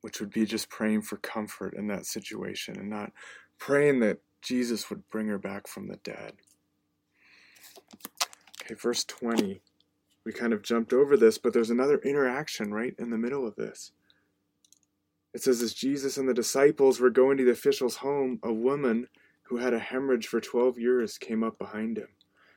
which 0.00 0.20
would 0.20 0.30
be 0.30 0.46
just 0.46 0.68
praying 0.68 1.02
for 1.02 1.16
comfort 1.16 1.74
in 1.74 1.86
that 1.88 2.06
situation 2.06 2.78
and 2.78 2.88
not 2.88 3.12
praying 3.58 4.00
that 4.00 4.18
Jesus 4.42 4.90
would 4.90 5.08
bring 5.08 5.28
her 5.28 5.38
back 5.38 5.66
from 5.66 5.88
the 5.88 5.96
dead. 5.96 6.34
Okay, 8.62 8.74
verse 8.74 9.04
20. 9.04 9.60
We 10.24 10.32
kind 10.32 10.52
of 10.52 10.62
jumped 10.62 10.92
over 10.92 11.16
this, 11.16 11.38
but 11.38 11.52
there's 11.52 11.70
another 11.70 11.98
interaction 11.98 12.72
right 12.72 12.94
in 12.98 13.10
the 13.10 13.18
middle 13.18 13.46
of 13.46 13.56
this. 13.56 13.92
It 15.32 15.42
says, 15.42 15.62
as 15.62 15.74
Jesus 15.74 16.16
and 16.16 16.28
the 16.28 16.34
disciples 16.34 16.98
were 16.98 17.10
going 17.10 17.36
to 17.36 17.44
the 17.44 17.50
official's 17.50 17.96
home, 17.96 18.40
a 18.42 18.52
woman 18.52 19.08
who 19.42 19.58
had 19.58 19.74
a 19.74 19.78
hemorrhage 19.78 20.26
for 20.26 20.40
12 20.40 20.78
years 20.78 21.18
came 21.18 21.44
up 21.44 21.58
behind 21.58 21.98
him. 21.98 22.08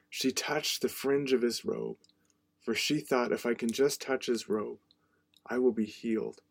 She 0.09 0.31
touched 0.31 0.81
the 0.81 0.89
fringe 0.89 1.33
of 1.33 1.41
his 1.41 1.63
robe, 1.63 1.97
for 2.61 2.73
she 2.73 2.99
thought, 2.99 3.31
if 3.31 3.45
I 3.45 3.53
can 3.53 3.71
just 3.71 4.01
touch 4.01 4.25
his 4.25 4.49
robe, 4.49 4.79
I 5.45 5.57
will 5.57 5.71
be 5.71 5.85
healed. 5.85 6.41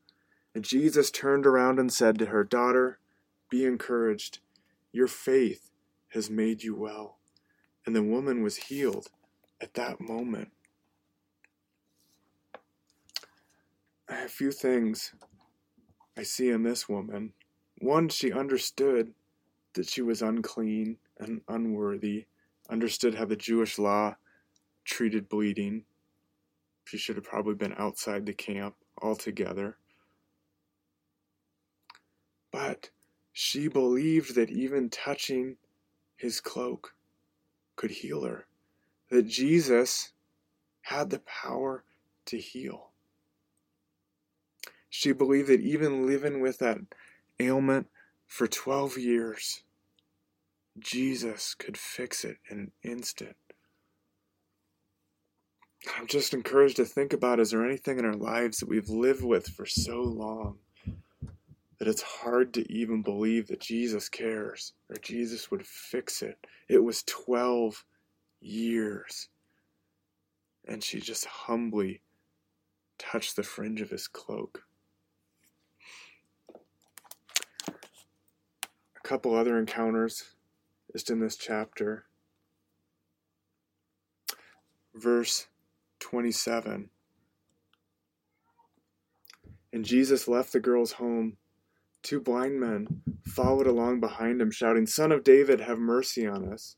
And 0.54 0.64
Jesus 0.64 1.10
turned 1.10 1.46
around 1.46 1.78
and 1.78 1.92
said 1.92 2.18
to 2.18 2.26
her, 2.26 2.44
Daughter, 2.44 2.98
be 3.50 3.64
encouraged. 3.64 4.40
Your 4.92 5.08
faith 5.08 5.70
has 6.08 6.30
made 6.30 6.62
you 6.62 6.74
well. 6.74 7.18
And 7.84 7.94
the 7.94 8.02
woman 8.02 8.42
was 8.42 8.56
healed 8.56 9.08
at 9.60 9.74
that 9.74 10.00
moment. 10.00 10.50
A 14.08 14.28
few 14.28 14.50
things 14.50 15.12
I 16.16 16.22
see 16.22 16.48
in 16.48 16.62
this 16.62 16.88
woman. 16.88 17.34
One, 17.78 18.08
she 18.08 18.32
understood 18.32 19.12
that 19.74 19.88
she 19.88 20.02
was 20.02 20.22
unclean 20.22 20.96
and 21.18 21.42
unworthy, 21.46 22.26
understood 22.68 23.14
how 23.14 23.24
the 23.24 23.36
Jewish 23.36 23.78
law 23.78 24.16
treated 24.84 25.28
bleeding. 25.28 25.84
She 26.84 26.98
should 26.98 27.16
have 27.16 27.24
probably 27.24 27.54
been 27.54 27.74
outside 27.76 28.26
the 28.26 28.32
camp 28.32 28.74
altogether. 29.00 29.76
But 32.50 32.90
she 33.32 33.68
believed 33.68 34.34
that 34.34 34.50
even 34.50 34.88
touching 34.90 35.56
his 36.16 36.40
cloak 36.40 36.94
could 37.76 37.90
heal 37.90 38.24
her, 38.24 38.46
that 39.10 39.28
Jesus 39.28 40.12
had 40.82 41.10
the 41.10 41.20
power 41.20 41.84
to 42.26 42.38
heal. 42.38 42.90
She 44.88 45.12
believed 45.12 45.48
that 45.48 45.60
even 45.60 46.06
living 46.06 46.40
with 46.40 46.58
that 46.58 46.78
ailment 47.38 47.88
for 48.26 48.46
12 48.46 48.98
years, 48.98 49.62
Jesus 50.80 51.54
could 51.54 51.76
fix 51.76 52.24
it 52.24 52.38
in 52.50 52.58
an 52.58 52.72
instant. 52.82 53.36
I'm 55.96 56.06
just 56.06 56.34
encouraged 56.34 56.76
to 56.76 56.84
think 56.84 57.12
about 57.12 57.40
is 57.40 57.50
there 57.50 57.64
anything 57.64 57.98
in 57.98 58.04
our 58.04 58.14
lives 58.16 58.58
that 58.58 58.68
we've 58.68 58.88
lived 58.88 59.24
with 59.24 59.48
for 59.48 59.64
so 59.64 60.02
long 60.02 60.58
that 61.78 61.86
it's 61.88 62.02
hard 62.02 62.52
to 62.54 62.72
even 62.72 63.02
believe 63.02 63.46
that 63.46 63.60
Jesus 63.60 64.08
cares 64.08 64.72
or 64.90 64.96
Jesus 64.96 65.50
would 65.50 65.64
fix 65.64 66.22
it? 66.22 66.38
It 66.68 66.82
was 66.82 67.04
12 67.04 67.84
years. 68.40 69.28
And 70.66 70.82
she 70.82 71.00
just 71.00 71.24
humbly 71.24 72.02
touched 72.98 73.36
the 73.36 73.44
fringe 73.44 73.80
of 73.80 73.90
his 73.90 74.08
cloak. 74.08 74.64
A 77.68 79.00
couple 79.02 79.34
other 79.34 79.58
encounters 79.58 80.34
just 80.92 81.10
in 81.10 81.20
this 81.20 81.36
chapter. 81.36 82.04
Verse 84.94 85.46
27. 86.00 86.90
And 89.72 89.84
Jesus 89.84 90.28
left 90.28 90.52
the 90.52 90.60
girl's 90.60 90.92
home. 90.92 91.36
Two 92.02 92.20
blind 92.20 92.58
men 92.58 93.02
followed 93.26 93.66
along 93.66 94.00
behind 94.00 94.40
him, 94.40 94.50
shouting, 94.50 94.86
Son 94.86 95.12
of 95.12 95.24
David, 95.24 95.60
have 95.60 95.78
mercy 95.78 96.26
on 96.26 96.50
us. 96.50 96.76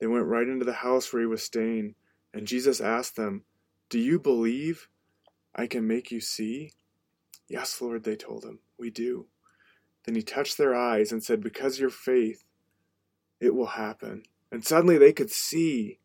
They 0.00 0.06
went 0.06 0.26
right 0.26 0.48
into 0.48 0.64
the 0.64 0.72
house 0.72 1.12
where 1.12 1.20
he 1.20 1.26
was 1.26 1.42
staying, 1.42 1.94
and 2.32 2.46
Jesus 2.46 2.80
asked 2.80 3.16
them, 3.16 3.44
Do 3.90 3.98
you 3.98 4.18
believe 4.18 4.88
I 5.54 5.66
can 5.66 5.86
make 5.86 6.10
you 6.10 6.20
see? 6.20 6.72
Yes, 7.48 7.80
Lord, 7.82 8.04
they 8.04 8.16
told 8.16 8.44
him, 8.44 8.60
we 8.78 8.90
do. 8.90 9.26
Then 10.04 10.14
he 10.14 10.22
touched 10.22 10.56
their 10.56 10.74
eyes 10.74 11.12
and 11.12 11.22
said, 11.22 11.42
Because 11.42 11.78
your 11.78 11.90
faith, 11.90 12.44
it 13.40 13.54
will 13.54 13.66
happen. 13.66 14.22
And 14.52 14.64
suddenly 14.64 14.98
they 14.98 15.12
could 15.12 15.30
see. 15.30 15.98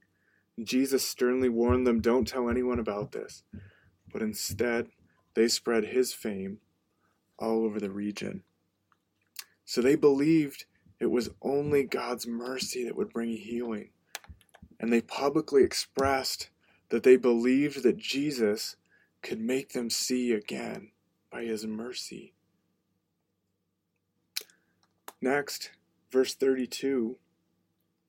Jesus 0.64 1.06
sternly 1.06 1.50
warned 1.50 1.86
them, 1.86 2.00
Don't 2.00 2.28
tell 2.28 2.50
anyone 2.50 2.80
about 2.80 3.12
this. 3.12 3.44
But 4.12 4.22
instead, 4.22 4.88
they 5.34 5.48
spread 5.48 5.86
his 5.86 6.14
fame 6.14 6.60
all 7.38 7.66
over 7.66 7.80
the 7.80 7.92
region. 7.92 8.44
So 9.66 9.82
they 9.82 9.96
believed 9.96 10.66
it 11.00 11.08
was 11.08 11.30
only 11.42 11.84
God's 11.84 12.26
mercy 12.26 12.86
that 12.86 12.96
would 12.96 13.12
bring 13.12 13.36
healing. 13.36 13.90
And 14.80 14.92
they 14.92 15.02
publicly 15.02 15.64
expressed 15.64 16.50
that 16.90 17.04
they 17.04 17.18
believed 17.18 17.84
that 17.84 17.98
Jesus 17.98 18.78
could 19.22 19.42
make 19.42 19.74
them 19.74 19.90
see 19.90 20.32
again 20.32 20.92
by 21.32 21.44
his 21.44 21.66
mercy. 21.66 22.34
Next, 25.22 25.72
verse 26.12 26.36
32 26.36 27.18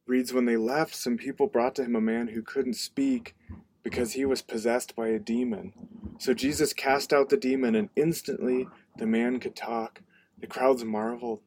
reads 0.07 0.33
When 0.33 0.47
they 0.47 0.57
left, 0.57 0.95
some 0.95 1.17
people 1.17 1.47
brought 1.47 1.75
to 1.77 1.85
him 1.85 1.97
a 1.97 2.01
man 2.01 2.29
who 2.29 2.43
couldn't 2.43 2.75
speak 2.75 3.35
because 3.83 4.13
he 4.13 4.25
was 4.25 4.43
possessed 4.43 4.97
by 4.97 5.09
a 5.09 5.19
demon. 5.19 5.73
So 6.19 6.35
Jesus 6.35 6.73
cast 6.73 7.13
out 7.13 7.29
the 7.29 7.37
demon, 7.37 7.75
and 7.75 7.91
instantly 7.97 8.67
the 8.97 9.07
man 9.07 9.39
could 9.39 9.55
talk. 9.55 10.03
The 10.41 10.47
crowds 10.47 10.85
marveled. 10.85 11.41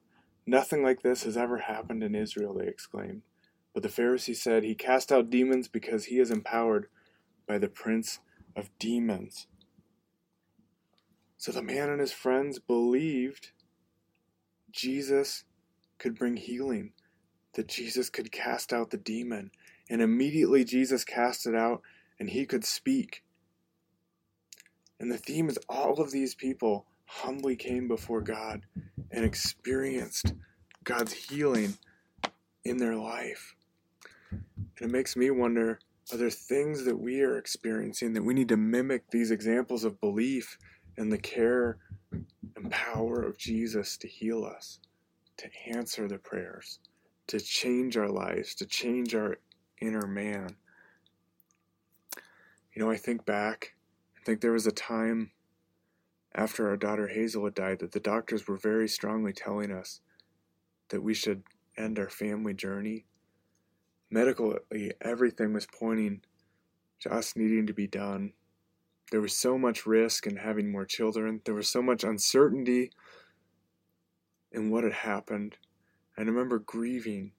Nothing 0.46 0.84
like 0.84 1.01
this 1.01 1.24
has 1.24 1.38
ever 1.38 1.60
happened 1.60 2.04
in 2.04 2.16
Israel, 2.16 2.54
they 2.54 2.68
exclaimed. 2.68 3.22
But 3.74 3.84
the 3.84 3.89
Pharisees 3.89 4.42
said, 4.42 4.63
He 4.63 4.75
cast 4.75 5.12
out 5.12 5.30
demons 5.30 5.68
because 5.68 6.06
he 6.06 6.20
is 6.20 6.32
empowered 6.32 6.88
by 7.48 7.58
the 7.58 7.68
prince 7.68 8.20
of 8.56 8.70
demons. 8.80 9.48
So 11.38 11.51
the 11.51 11.62
man 11.62 11.89
and 11.89 12.01
his 12.01 12.12
friends 12.12 12.60
believed 12.60 13.51
Jesus 14.72 15.46
could 15.98 16.18
bring 16.18 16.36
healing, 16.38 16.92
that 17.53 17.68
Jesus 17.68 18.10
could 18.10 18.32
cast 18.32 18.74
out 18.74 18.91
the 18.91 18.98
demon. 18.98 19.51
And 19.89 20.01
immediately 20.01 20.63
Jesus 20.63 21.03
cast 21.03 21.48
it 21.48 21.56
out 21.56 21.82
and 22.20 22.29
he 22.29 22.46
could 22.46 22.63
speak. 22.63 23.24
And 25.00 25.12
the 25.12 25.18
theme 25.18 25.50
is 25.50 25.58
all 25.68 26.00
of 26.01 26.12
these 26.12 26.36
people 26.36 26.86
humbly 27.06 27.56
came 27.56 27.88
before 27.88 28.22
God 28.22 28.62
and 29.10 29.25
experienced 29.25 30.34
God's 30.84 31.13
healing 31.13 31.75
in 32.63 32.77
their 32.77 32.96
life. 32.96 33.56
And 34.32 34.41
it 34.82 34.91
makes 34.91 35.15
me 35.15 35.32
wonder 35.32 35.79
are 36.12 36.18
there 36.18 36.29
things 36.32 36.86
that 36.86 37.00
we 37.00 37.22
are 37.22 37.38
experiencing 37.38 38.13
that 38.13 38.24
we 38.24 38.34
need 38.34 38.48
to 38.50 38.58
mimic 38.58 39.12
these 39.12 39.29
examples 39.29 39.84
of 39.84 40.01
belief 40.01 40.58
and 40.98 41.12
the 41.12 41.20
care 41.20 41.77
and 42.56 42.72
power 42.72 43.22
of 43.22 43.38
Jesus 43.38 43.96
to 43.98 44.08
heal 44.08 44.44
us? 44.44 44.79
to 45.39 45.50
answer 45.74 46.08
the 46.08 46.18
prayers, 46.18 46.79
to 47.29 47.39
change 47.39 47.95
our 47.95 48.09
lives, 48.09 48.55
to 48.55 48.65
change 48.65 49.13
our 49.13 49.38
inner 49.79 50.07
man. 50.07 50.55
You 52.74 52.83
know, 52.83 52.89
I 52.89 52.98
think 52.98 53.24
back, 53.24 53.75
I 54.17 54.24
think 54.25 54.41
there 54.41 54.51
was 54.51 54.65
a 54.65 54.71
time 54.71 55.31
after 56.33 56.67
our 56.67 56.75
daughter 56.75 57.07
Hazel 57.07 57.45
had 57.45 57.53
died 57.53 57.79
that 57.79 57.91
the 57.91 58.00
doctors 58.00 58.48
were 58.48 58.57
very 58.57 58.88
strongly 58.88 59.31
telling 59.31 59.71
us 59.71 60.01
that 60.89 61.03
we 61.03 61.13
should 61.13 61.43
end 61.77 62.00
our 62.00 62.09
family 62.09 62.55
journey. 62.55 63.05
Medically, 64.09 64.93
everything 65.00 65.53
was 65.53 65.67
pointing 65.67 66.21
to 67.01 67.13
us 67.13 67.36
needing 67.36 67.67
to 67.67 67.74
be 67.74 67.86
done. 67.86 68.33
There 69.12 69.21
was 69.21 69.36
so 69.36 69.55
much 69.55 69.86
risk 69.86 70.25
in 70.25 70.38
having 70.38 70.71
more 70.71 70.86
children. 70.86 71.41
There 71.45 71.53
was 71.53 71.69
so 71.69 71.83
much 71.83 72.03
uncertainty 72.03 72.91
in 74.51 74.71
what 74.71 74.83
had 74.83 74.93
happened. 74.93 75.57
And 76.20 76.28
I 76.28 76.34
remember 76.34 76.60
grieving, 76.60 77.32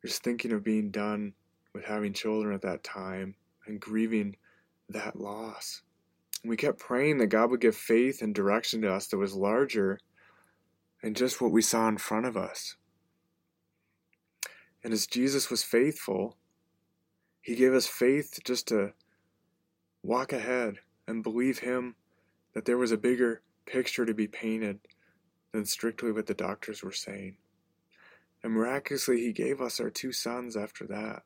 just 0.00 0.22
thinking 0.22 0.52
of 0.52 0.62
being 0.62 0.92
done 0.92 1.32
with 1.74 1.84
having 1.84 2.12
children 2.12 2.54
at 2.54 2.62
that 2.62 2.84
time 2.84 3.34
and 3.66 3.80
grieving 3.80 4.36
that 4.88 5.18
loss. 5.18 5.82
And 6.44 6.50
we 6.50 6.56
kept 6.56 6.78
praying 6.78 7.18
that 7.18 7.26
God 7.26 7.50
would 7.50 7.60
give 7.60 7.74
faith 7.74 8.22
and 8.22 8.32
direction 8.32 8.80
to 8.82 8.92
us 8.92 9.08
that 9.08 9.18
was 9.18 9.34
larger 9.34 9.98
than 11.02 11.14
just 11.14 11.40
what 11.40 11.50
we 11.50 11.62
saw 11.62 11.88
in 11.88 11.98
front 11.98 12.26
of 12.26 12.36
us. 12.36 12.76
And 14.84 14.92
as 14.92 15.08
Jesus 15.08 15.50
was 15.50 15.64
faithful, 15.64 16.36
he 17.42 17.56
gave 17.56 17.74
us 17.74 17.88
faith 17.88 18.38
just 18.44 18.68
to 18.68 18.92
walk 20.00 20.32
ahead 20.32 20.76
and 21.08 21.24
believe 21.24 21.58
Him 21.58 21.96
that 22.54 22.66
there 22.66 22.78
was 22.78 22.92
a 22.92 22.96
bigger 22.96 23.42
picture 23.66 24.06
to 24.06 24.14
be 24.14 24.28
painted 24.28 24.78
than 25.50 25.64
strictly 25.64 26.12
what 26.12 26.26
the 26.26 26.34
doctors 26.34 26.84
were 26.84 26.92
saying. 26.92 27.36
And 28.42 28.52
miraculously, 28.52 29.20
He 29.20 29.32
gave 29.32 29.60
us 29.60 29.80
our 29.80 29.90
two 29.90 30.12
sons 30.12 30.56
after 30.56 30.86
that. 30.86 31.22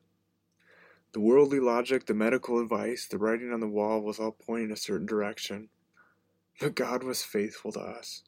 The 1.13 1.21
worldly 1.21 1.61
logic, 1.61 2.07
the 2.07 2.15
medical 2.15 2.61
advice, 2.61 3.07
the 3.07 3.19
writing 3.19 3.53
on 3.53 3.61
the 3.61 3.69
wall 3.69 4.01
was 4.01 4.19
all 4.19 4.33
pointing 4.33 4.73
a 4.73 4.77
certain 4.77 5.07
direction. 5.07 5.69
But 6.61 6.75
God 6.75 7.05
was 7.05 7.23
faithful 7.23 7.73
to 7.73 7.81
us, 7.81 8.25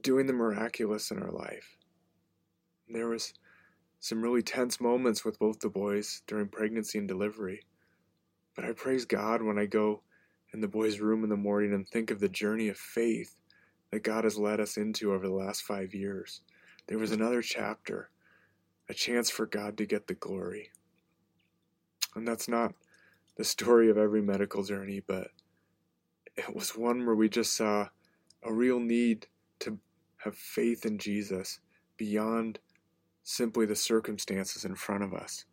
doing 0.00 0.26
the 0.26 0.32
miraculous 0.32 1.10
in 1.10 1.22
our 1.22 1.30
life. 1.30 1.76
And 2.86 2.96
there 2.96 3.08
was 3.08 3.34
some 4.00 4.22
really 4.22 4.42
tense 4.42 4.80
moments 4.80 5.24
with 5.24 5.38
both 5.38 5.60
the 5.60 5.68
boys 5.68 6.22
during 6.26 6.48
pregnancy 6.48 6.98
and 6.98 7.06
delivery. 7.06 7.62
But 8.56 8.64
I 8.64 8.72
praise 8.72 9.04
God 9.04 9.42
when 9.42 9.58
I 9.58 9.66
go 9.66 10.02
in 10.52 10.60
the 10.60 10.68
boys' 10.68 11.00
room 11.00 11.22
in 11.22 11.30
the 11.30 11.36
morning 11.36 11.72
and 11.72 11.86
think 11.86 12.10
of 12.10 12.20
the 12.20 12.28
journey 12.28 12.68
of 12.68 12.76
faith 12.76 13.36
that 13.90 14.02
God 14.02 14.24
has 14.24 14.38
led 14.38 14.60
us 14.60 14.76
into 14.76 15.12
over 15.12 15.26
the 15.26 15.34
last 15.34 15.62
five 15.62 15.94
years. 15.94 16.42
There 16.88 16.98
was 16.98 17.12
another 17.12 17.42
chapter, 17.42 18.10
a 18.88 18.94
chance 18.94 19.30
for 19.30 19.46
God 19.46 19.76
to 19.76 19.86
get 19.86 20.06
the 20.06 20.14
glory. 20.14 20.70
And 22.14 22.26
that's 22.26 22.48
not 22.48 22.74
the 23.36 23.44
story 23.44 23.90
of 23.90 23.98
every 23.98 24.22
medical 24.22 24.64
journey, 24.64 25.00
but 25.06 25.28
it 26.36 26.54
was 26.54 26.76
one 26.76 27.04
where 27.04 27.14
we 27.14 27.28
just 27.28 27.54
saw 27.54 27.88
a 28.42 28.52
real 28.52 28.80
need 28.80 29.26
to 29.60 29.78
have 30.18 30.34
faith 30.34 30.86
in 30.86 30.98
Jesus 30.98 31.60
beyond 31.96 32.58
simply 33.22 33.66
the 33.66 33.76
circumstances 33.76 34.64
in 34.64 34.74
front 34.74 35.04
of 35.04 35.12
us. 35.12 35.44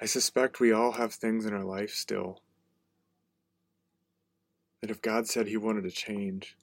I 0.00 0.06
suspect 0.06 0.60
we 0.60 0.70
all 0.70 0.92
have 0.92 1.14
things 1.14 1.46
in 1.46 1.54
our 1.54 1.64
life 1.64 1.90
still 1.90 2.42
that 4.80 4.90
if 4.90 5.02
God 5.02 5.26
said 5.26 5.48
He 5.48 5.56
wanted 5.56 5.84
to 5.84 5.90
change, 5.90 6.56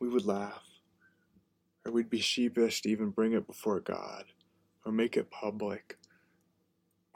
we 0.00 0.08
would 0.08 0.24
laugh, 0.24 0.62
or 1.84 1.92
we'd 1.92 2.10
be 2.10 2.20
sheepish 2.20 2.82
to 2.82 2.88
even 2.88 3.10
bring 3.10 3.32
it 3.32 3.46
before 3.46 3.80
God, 3.80 4.24
or 4.84 4.92
make 4.92 5.16
it 5.16 5.30
public, 5.30 5.98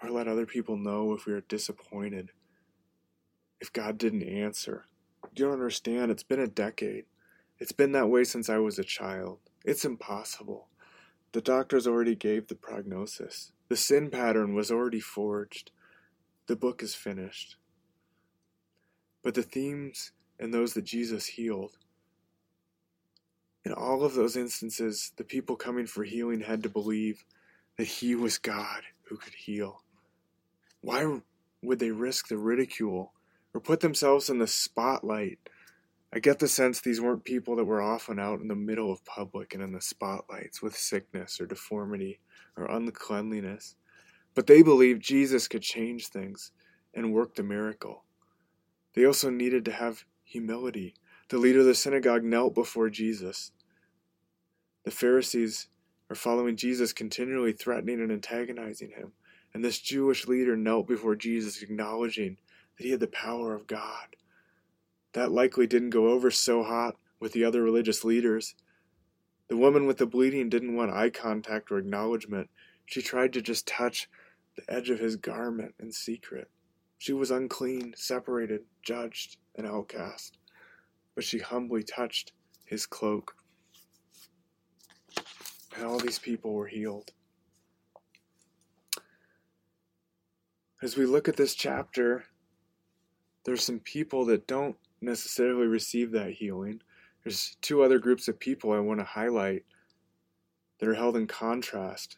or 0.02 0.10
let 0.10 0.28
other 0.28 0.46
people 0.46 0.76
know 0.76 1.12
if 1.12 1.26
we 1.26 1.32
are 1.32 1.40
disappointed, 1.42 2.30
if 3.60 3.72
God 3.72 3.98
didn't 3.98 4.22
answer. 4.22 4.84
You 5.34 5.44
don't 5.44 5.54
understand, 5.54 6.10
it's 6.10 6.22
been 6.22 6.40
a 6.40 6.46
decade. 6.46 7.04
It's 7.58 7.72
been 7.72 7.92
that 7.92 8.08
way 8.08 8.24
since 8.24 8.48
I 8.48 8.58
was 8.58 8.78
a 8.78 8.84
child. 8.84 9.38
It's 9.64 9.84
impossible. 9.84 10.68
The 11.32 11.40
doctors 11.40 11.86
already 11.86 12.14
gave 12.14 12.46
the 12.46 12.54
prognosis. 12.54 13.52
The 13.68 13.76
sin 13.76 14.10
pattern 14.10 14.54
was 14.54 14.70
already 14.70 15.00
forged. 15.00 15.70
The 16.46 16.56
book 16.56 16.82
is 16.82 16.94
finished. 16.94 17.56
But 19.22 19.34
the 19.34 19.42
themes 19.42 20.12
and 20.38 20.54
those 20.54 20.74
that 20.74 20.84
Jesus 20.84 21.26
healed, 21.26 21.78
in 23.66 23.72
all 23.72 24.04
of 24.04 24.14
those 24.14 24.36
instances, 24.36 25.10
the 25.16 25.24
people 25.24 25.56
coming 25.56 25.88
for 25.88 26.04
healing 26.04 26.42
had 26.42 26.62
to 26.62 26.68
believe 26.68 27.24
that 27.76 27.88
He 27.88 28.14
was 28.14 28.38
God 28.38 28.82
who 29.08 29.16
could 29.16 29.34
heal. 29.34 29.82
Why 30.82 31.20
would 31.64 31.80
they 31.80 31.90
risk 31.90 32.28
the 32.28 32.38
ridicule 32.38 33.12
or 33.52 33.60
put 33.60 33.80
themselves 33.80 34.30
in 34.30 34.38
the 34.38 34.46
spotlight? 34.46 35.40
I 36.12 36.20
get 36.20 36.38
the 36.38 36.46
sense 36.46 36.80
these 36.80 37.00
weren't 37.00 37.24
people 37.24 37.56
that 37.56 37.64
were 37.64 37.82
often 37.82 38.20
out 38.20 38.38
in 38.38 38.46
the 38.46 38.54
middle 38.54 38.92
of 38.92 39.04
public 39.04 39.52
and 39.52 39.60
in 39.60 39.72
the 39.72 39.80
spotlights 39.80 40.62
with 40.62 40.76
sickness 40.76 41.40
or 41.40 41.46
deformity 41.46 42.20
or 42.56 42.66
uncleanliness. 42.66 43.74
But 44.36 44.46
they 44.46 44.62
believed 44.62 45.02
Jesus 45.02 45.48
could 45.48 45.62
change 45.62 46.06
things 46.06 46.52
and 46.94 47.12
work 47.12 47.34
the 47.34 47.42
miracle. 47.42 48.04
They 48.94 49.04
also 49.04 49.28
needed 49.28 49.64
to 49.64 49.72
have 49.72 50.04
humility. 50.22 50.94
The 51.30 51.38
leader 51.38 51.58
of 51.60 51.66
the 51.66 51.74
synagogue 51.74 52.22
knelt 52.22 52.54
before 52.54 52.90
Jesus. 52.90 53.50
The 54.86 54.92
Pharisees 54.92 55.66
are 56.08 56.14
following 56.14 56.54
Jesus, 56.54 56.92
continually 56.92 57.52
threatening 57.52 58.00
and 58.00 58.12
antagonizing 58.12 58.90
him. 58.90 59.14
And 59.52 59.64
this 59.64 59.80
Jewish 59.80 60.28
leader 60.28 60.56
knelt 60.56 60.86
before 60.86 61.16
Jesus, 61.16 61.60
acknowledging 61.60 62.36
that 62.78 62.84
he 62.84 62.92
had 62.92 63.00
the 63.00 63.08
power 63.08 63.52
of 63.52 63.66
God. 63.66 64.14
That 65.12 65.32
likely 65.32 65.66
didn't 65.66 65.90
go 65.90 66.10
over 66.10 66.30
so 66.30 66.62
hot 66.62 66.94
with 67.18 67.32
the 67.32 67.42
other 67.42 67.64
religious 67.64 68.04
leaders. 68.04 68.54
The 69.48 69.56
woman 69.56 69.88
with 69.88 69.98
the 69.98 70.06
bleeding 70.06 70.48
didn't 70.48 70.76
want 70.76 70.92
eye 70.92 71.10
contact 71.10 71.72
or 71.72 71.78
acknowledgement. 71.78 72.48
She 72.84 73.02
tried 73.02 73.32
to 73.32 73.42
just 73.42 73.66
touch 73.66 74.08
the 74.56 74.72
edge 74.72 74.88
of 74.88 75.00
his 75.00 75.16
garment 75.16 75.74
in 75.80 75.90
secret. 75.90 76.48
She 76.96 77.12
was 77.12 77.32
unclean, 77.32 77.94
separated, 77.96 78.60
judged, 78.82 79.38
and 79.56 79.66
outcast. 79.66 80.38
But 81.16 81.24
she 81.24 81.38
humbly 81.38 81.82
touched 81.82 82.30
his 82.64 82.86
cloak. 82.86 83.34
And 85.76 85.84
all 85.84 85.98
these 85.98 86.18
people 86.18 86.54
were 86.54 86.66
healed. 86.66 87.12
As 90.82 90.96
we 90.96 91.04
look 91.04 91.28
at 91.28 91.36
this 91.36 91.54
chapter, 91.54 92.24
there's 93.44 93.62
some 93.62 93.80
people 93.80 94.24
that 94.26 94.46
don't 94.46 94.76
necessarily 95.00 95.66
receive 95.66 96.12
that 96.12 96.32
healing. 96.32 96.80
There's 97.22 97.56
two 97.60 97.82
other 97.82 97.98
groups 97.98 98.26
of 98.28 98.38
people 98.38 98.72
I 98.72 98.78
want 98.80 99.00
to 99.00 99.04
highlight 99.04 99.64
that 100.78 100.88
are 100.88 100.94
held 100.94 101.16
in 101.16 101.26
contrast 101.26 102.16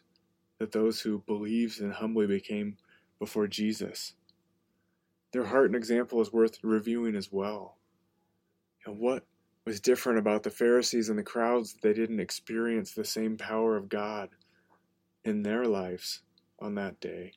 that 0.59 0.71
those 0.71 1.01
who 1.01 1.23
believed 1.25 1.81
and 1.81 1.93
humbly 1.93 2.27
became 2.27 2.77
before 3.17 3.47
Jesus. 3.47 4.13
Their 5.31 5.45
heart 5.45 5.67
and 5.67 5.75
example 5.75 6.21
is 6.21 6.33
worth 6.33 6.59
reviewing 6.63 7.15
as 7.15 7.31
well. 7.31 7.77
And 8.85 8.99
what 8.99 9.25
was 9.65 9.79
different 9.79 10.19
about 10.19 10.43
the 10.43 10.49
Pharisees 10.49 11.09
and 11.09 11.19
the 11.19 11.23
crowds 11.23 11.73
that 11.73 11.81
they 11.81 11.93
didn't 11.93 12.19
experience 12.19 12.93
the 12.93 13.05
same 13.05 13.37
power 13.37 13.75
of 13.77 13.89
God 13.89 14.29
in 15.23 15.43
their 15.43 15.65
lives 15.65 16.21
on 16.59 16.75
that 16.75 16.99
day? 16.99 17.33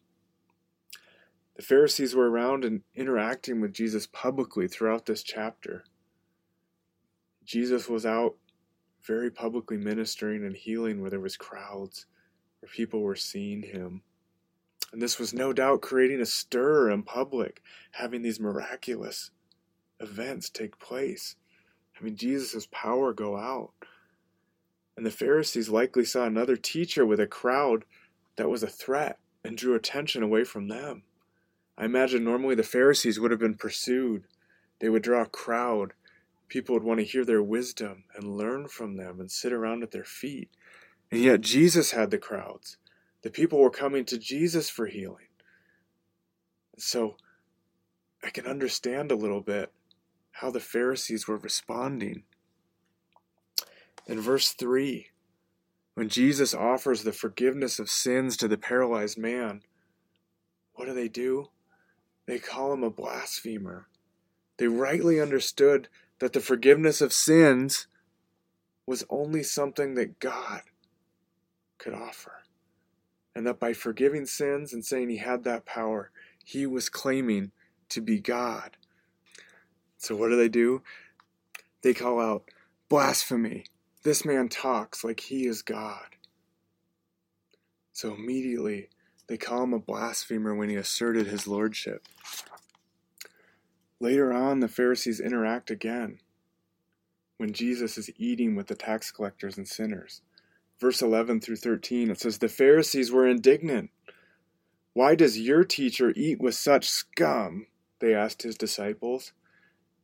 The 1.57 1.63
Pharisees 1.63 2.15
were 2.15 2.31
around 2.31 2.65
and 2.65 2.83
interacting 2.95 3.61
with 3.61 3.75
Jesus 3.75 4.07
publicly 4.07 4.69
throughout 4.69 5.07
this 5.07 5.23
chapter. 5.23 5.85
Jesus 7.45 7.89
was 7.89 8.07
out 8.07 8.37
very 9.05 9.31
publicly 9.31 9.77
ministering 9.77 10.45
and 10.45 10.57
healing 10.57 11.01
where 11.01 11.11
there 11.11 11.21
was 11.21 11.37
crowds, 11.37 12.07
where 12.61 12.71
people 12.71 13.03
were 13.03 13.17
seeing 13.17 13.63
him. 13.63 14.03
And 14.93 15.03
this 15.03 15.19
was 15.19 15.35
no 15.35 15.53
doubt 15.53 15.83
creating 15.83 16.21
a 16.21 16.27
stir 16.27 16.91
in 16.91 17.03
public, 17.03 17.63
having 17.93 18.23
these 18.23 18.41
miraculous 18.41 19.31
events 20.01 20.51
take 20.51 20.79
place, 20.79 21.37
having 21.93 22.17
Jesus' 22.17 22.69
power 22.71 23.13
go 23.13 23.37
out. 23.37 23.73
And 24.97 25.07
the 25.07 25.11
Pharisees 25.11 25.69
likely 25.69 26.05
saw 26.05 26.25
another 26.25 26.57
teacher 26.57 27.07
with 27.07 27.21
a 27.21 27.27
crowd 27.27 27.85
that 28.37 28.51
was 28.51 28.63
a 28.63 28.69
threat 28.69 29.19
and 29.45 29.57
drew 29.57 29.75
attention 29.75 30.23
away 30.23 30.45
from 30.45 30.69
them. 30.69 31.03
I 31.77 31.87
imagine 31.87 32.25
normally 32.25 32.55
the 32.55 32.63
Pharisees 32.63 33.19
would 33.19 33.31
have 33.31 33.41
been 33.41 33.55
pursued. 33.55 34.25
They 34.81 34.89
would 34.89 35.03
draw 35.03 35.23
a 35.23 35.27
crowd 35.27 35.95
People 36.53 36.75
would 36.75 36.85
want 36.85 37.01
to 37.01 37.07
hear 37.07 37.25
their 37.25 37.43
wisdom 37.43 38.05
and 38.15 38.37
learn 38.37 38.69
from 38.69 38.99
them 38.99 39.21
and 39.21 39.31
sit 39.31 39.55
around 39.55 39.83
at 39.83 39.91
their 39.91 40.05
feet. 40.05 40.51
And 41.11 41.23
yet 41.23 41.41
Jesus 41.41 41.93
had 41.93 42.11
the 42.11 42.19
crowds. 42.19 42.77
The 43.23 43.31
people 43.31 43.59
were 43.59 43.71
coming 43.71 44.05
to 44.05 44.19
Jesus 44.19 44.69
for 44.69 44.85
healing. 44.85 45.29
So 46.77 47.17
I 48.23 48.29
can 48.29 48.45
understand 48.45 49.11
a 49.11 49.17
little 49.17 49.41
bit 49.41 49.73
how 50.33 50.51
the 50.51 50.61
Pharisees 50.61 51.29
were 51.29 51.37
responding. 51.37 52.25
In 54.07 54.21
verse 54.21 54.51
3, 54.51 55.07
when 55.95 56.09
Jesus 56.09 56.55
offers 56.55 57.03
the 57.03 57.13
forgiveness 57.13 57.79
of 57.79 57.91
sins 57.91 58.37
to 58.39 58.49
the 58.49 58.57
paralyzed 58.57 59.19
man, 59.19 59.63
what 60.75 60.87
do 60.87 60.95
they 60.95 61.09
do? 61.09 61.49
They 62.27 62.39
call 62.39 62.73
him 62.73 62.83
a 62.83 62.91
blasphemer. 62.91 63.89
They 64.57 64.69
rightly 64.69 65.21
understood 65.21 65.89
that 66.19 66.33
the 66.33 66.41
forgiveness 66.41 67.01
of 67.01 67.13
sins 67.13 67.87
was 68.87 69.05
only 69.11 69.43
something 69.43 69.95
that 69.95 70.19
God 70.19 70.63
could 71.79 71.95
offer. 71.95 72.45
And 73.35 73.47
that 73.47 73.59
by 73.59 73.73
forgiving 73.73 74.27
sins 74.27 74.73
and 74.73 74.85
saying 74.85 75.09
he 75.09 75.17
had 75.19 75.45
that 75.45 75.65
power, 75.65 76.11
he 76.45 76.67
was 76.67 76.89
claiming 76.89 77.53
to 77.89 78.01
be 78.01 78.19
God. 78.19 78.77
So 80.03 80.17
what 80.17 80.31
do 80.31 80.37
they 80.37 80.49
do? 80.49 80.83
They 81.83 81.95
call 81.95 82.21
out, 82.21 82.51
Blasphemy! 82.89 83.67
This 84.03 84.25
man 84.25 84.49
talks 84.49 85.05
like 85.05 85.21
he 85.21 85.47
is 85.47 85.63
God. 85.63 86.17
So 87.93 88.13
immediately 88.13 88.89
they 89.29 89.37
call 89.37 89.63
him 89.63 89.73
a 89.73 89.79
blasphemer 89.79 90.57
when 90.57 90.69
he 90.69 90.75
asserted 90.75 91.29
his 91.29 91.47
lordship. 91.47 92.09
Later 94.01 94.33
on, 94.33 94.59
the 94.59 94.67
Pharisees 94.67 95.21
interact 95.21 95.71
again 95.71 96.19
when 97.37 97.53
Jesus 97.53 97.97
is 97.97 98.11
eating 98.19 98.57
with 98.57 98.67
the 98.67 98.75
tax 98.75 99.13
collectors 99.13 99.57
and 99.57 99.69
sinners. 99.69 100.21
Verse 100.81 101.01
11 101.01 101.41
through 101.41 101.57
13, 101.57 102.11
it 102.11 102.19
says, 102.19 102.39
The 102.39 102.49
Pharisees 102.49 103.13
were 103.13 103.29
indignant. 103.29 103.91
Why 104.95 105.15
does 105.15 105.39
your 105.39 105.63
teacher 105.63 106.13
eat 106.17 106.41
with 106.41 106.57
such 106.57 106.89
scum? 106.89 107.69
They 108.01 108.13
asked 108.13 108.43
his 108.43 108.57
disciples. 108.57 109.33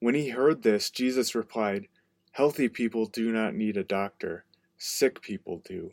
When 0.00 0.14
he 0.14 0.28
heard 0.28 0.62
this, 0.62 0.90
Jesus 0.90 1.34
replied, 1.34 1.88
Healthy 2.32 2.68
people 2.68 3.06
do 3.06 3.32
not 3.32 3.54
need 3.54 3.76
a 3.76 3.82
doctor, 3.82 4.44
sick 4.76 5.20
people 5.20 5.60
do. 5.64 5.92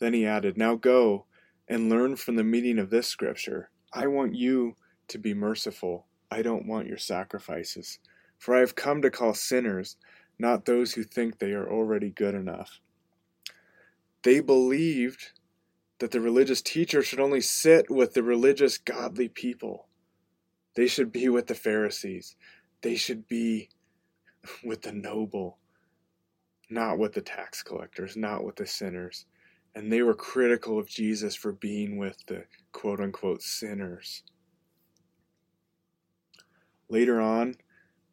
Then 0.00 0.14
he 0.14 0.26
added, 0.26 0.56
Now 0.56 0.74
go 0.74 1.26
and 1.68 1.88
learn 1.88 2.16
from 2.16 2.34
the 2.34 2.44
meaning 2.44 2.78
of 2.78 2.90
this 2.90 3.06
scripture. 3.06 3.70
I 3.92 4.08
want 4.08 4.34
you 4.34 4.74
to 5.08 5.18
be 5.18 5.34
merciful. 5.34 6.06
I 6.30 6.42
don't 6.42 6.66
want 6.66 6.88
your 6.88 6.98
sacrifices. 6.98 7.98
For 8.38 8.56
I 8.56 8.60
have 8.60 8.74
come 8.74 9.02
to 9.02 9.10
call 9.10 9.34
sinners, 9.34 9.96
not 10.38 10.64
those 10.64 10.94
who 10.94 11.04
think 11.04 11.38
they 11.38 11.52
are 11.52 11.70
already 11.70 12.10
good 12.10 12.34
enough. 12.34 12.80
They 14.22 14.40
believed 14.40 15.32
that 15.98 16.10
the 16.10 16.20
religious 16.20 16.62
teacher 16.62 17.02
should 17.02 17.20
only 17.20 17.40
sit 17.40 17.90
with 17.90 18.14
the 18.14 18.22
religious, 18.22 18.78
godly 18.78 19.28
people. 19.28 19.86
They 20.74 20.86
should 20.86 21.12
be 21.12 21.28
with 21.28 21.46
the 21.46 21.54
Pharisees. 21.54 22.36
They 22.82 22.96
should 22.96 23.28
be 23.28 23.68
with 24.64 24.82
the 24.82 24.92
noble, 24.92 25.58
not 26.68 26.98
with 26.98 27.14
the 27.14 27.20
tax 27.20 27.62
collectors, 27.62 28.16
not 28.16 28.44
with 28.44 28.56
the 28.56 28.66
sinners. 28.66 29.26
And 29.74 29.92
they 29.92 30.02
were 30.02 30.14
critical 30.14 30.78
of 30.78 30.88
Jesus 30.88 31.34
for 31.36 31.52
being 31.52 31.96
with 31.96 32.16
the 32.26 32.44
quote 32.72 33.00
unquote 33.00 33.42
sinners. 33.42 34.22
Later 36.88 37.20
on, 37.20 37.54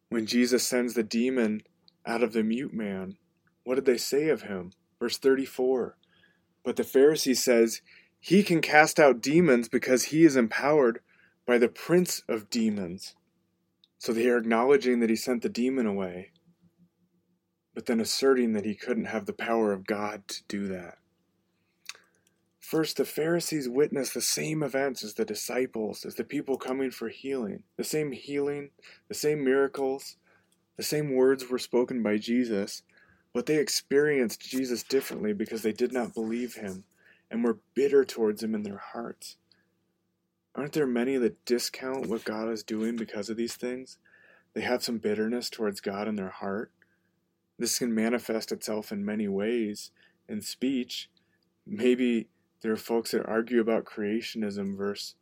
when 0.09 0.25
Jesus 0.25 0.65
sends 0.65 0.93
the 0.93 1.03
demon 1.03 1.61
out 2.05 2.21
of 2.21 2.33
the 2.33 2.43
mute 2.43 2.73
man, 2.73 3.17
what 3.63 3.75
did 3.75 3.85
they 3.85 3.97
say 3.97 4.29
of 4.29 4.43
him? 4.43 4.71
Verse 4.99 5.17
34. 5.17 5.97
But 6.63 6.75
the 6.75 6.83
Pharisee 6.83 7.35
says, 7.35 7.81
He 8.19 8.43
can 8.43 8.61
cast 8.61 8.99
out 8.99 9.21
demons 9.21 9.67
because 9.67 10.05
he 10.05 10.23
is 10.23 10.35
empowered 10.35 10.99
by 11.45 11.57
the 11.57 11.67
prince 11.67 12.21
of 12.29 12.49
demons. 12.49 13.15
So 13.97 14.13
they 14.13 14.27
are 14.29 14.37
acknowledging 14.37 14.99
that 14.99 15.09
he 15.09 15.15
sent 15.15 15.41
the 15.41 15.49
demon 15.49 15.85
away, 15.85 16.31
but 17.73 17.85
then 17.85 17.99
asserting 17.99 18.53
that 18.53 18.65
he 18.65 18.75
couldn't 18.75 19.05
have 19.05 19.25
the 19.25 19.33
power 19.33 19.71
of 19.71 19.87
God 19.87 20.27
to 20.27 20.43
do 20.47 20.67
that. 20.67 20.97
First, 22.59 22.97
the 22.97 23.05
Pharisees 23.05 23.69
witnessed 23.69 24.13
the 24.13 24.21
same 24.21 24.61
events 24.61 25.03
as 25.03 25.13
the 25.13 25.23
disciples, 25.23 26.03
as 26.05 26.15
the 26.15 26.25
people 26.25 26.57
coming 26.57 26.91
for 26.91 27.07
healing. 27.07 27.63
The 27.77 27.85
same 27.85 28.11
healing, 28.11 28.71
the 29.07 29.13
same 29.13 29.43
miracles, 29.43 30.17
the 30.75 30.83
same 30.83 31.13
words 31.13 31.49
were 31.49 31.59
spoken 31.59 32.03
by 32.03 32.17
Jesus, 32.17 32.83
but 33.33 33.45
they 33.45 33.57
experienced 33.57 34.41
Jesus 34.41 34.83
differently 34.83 35.31
because 35.31 35.61
they 35.61 35.71
did 35.71 35.93
not 35.93 36.13
believe 36.13 36.55
him 36.55 36.83
and 37.31 37.43
were 37.43 37.59
bitter 37.73 38.03
towards 38.03 38.43
him 38.43 38.53
in 38.53 38.63
their 38.63 38.81
hearts. 38.93 39.37
Aren't 40.57 40.73
there 40.73 40.87
many 40.87 41.17
that 41.17 41.45
discount 41.45 42.07
what 42.07 42.25
God 42.25 42.49
is 42.49 42.63
doing 42.63 42.95
because 42.95 43.29
of 43.29 43.37
these 43.37 43.55
things? 43.55 43.99
They 44.55 44.61
have 44.61 44.83
some 44.83 44.97
bitterness 44.97 45.51
towards 45.51 45.81
God 45.81 46.07
in 46.07 46.15
their 46.15 46.29
heart. 46.29 46.71
This 47.59 47.77
can 47.77 47.93
manifest 47.93 48.51
itself 48.51 48.91
in 48.91 49.05
many 49.05 49.27
ways 49.27 49.91
in 50.27 50.41
speech. 50.41 51.11
Maybe 51.67 52.29
there 52.61 52.71
are 52.71 52.77
folks 52.77 53.11
that 53.11 53.27
argue 53.27 53.61
about 53.61 53.85
creationism 53.85 54.75
versus 54.75 55.13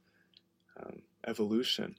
um, 0.81 1.01
evolution. 1.27 1.95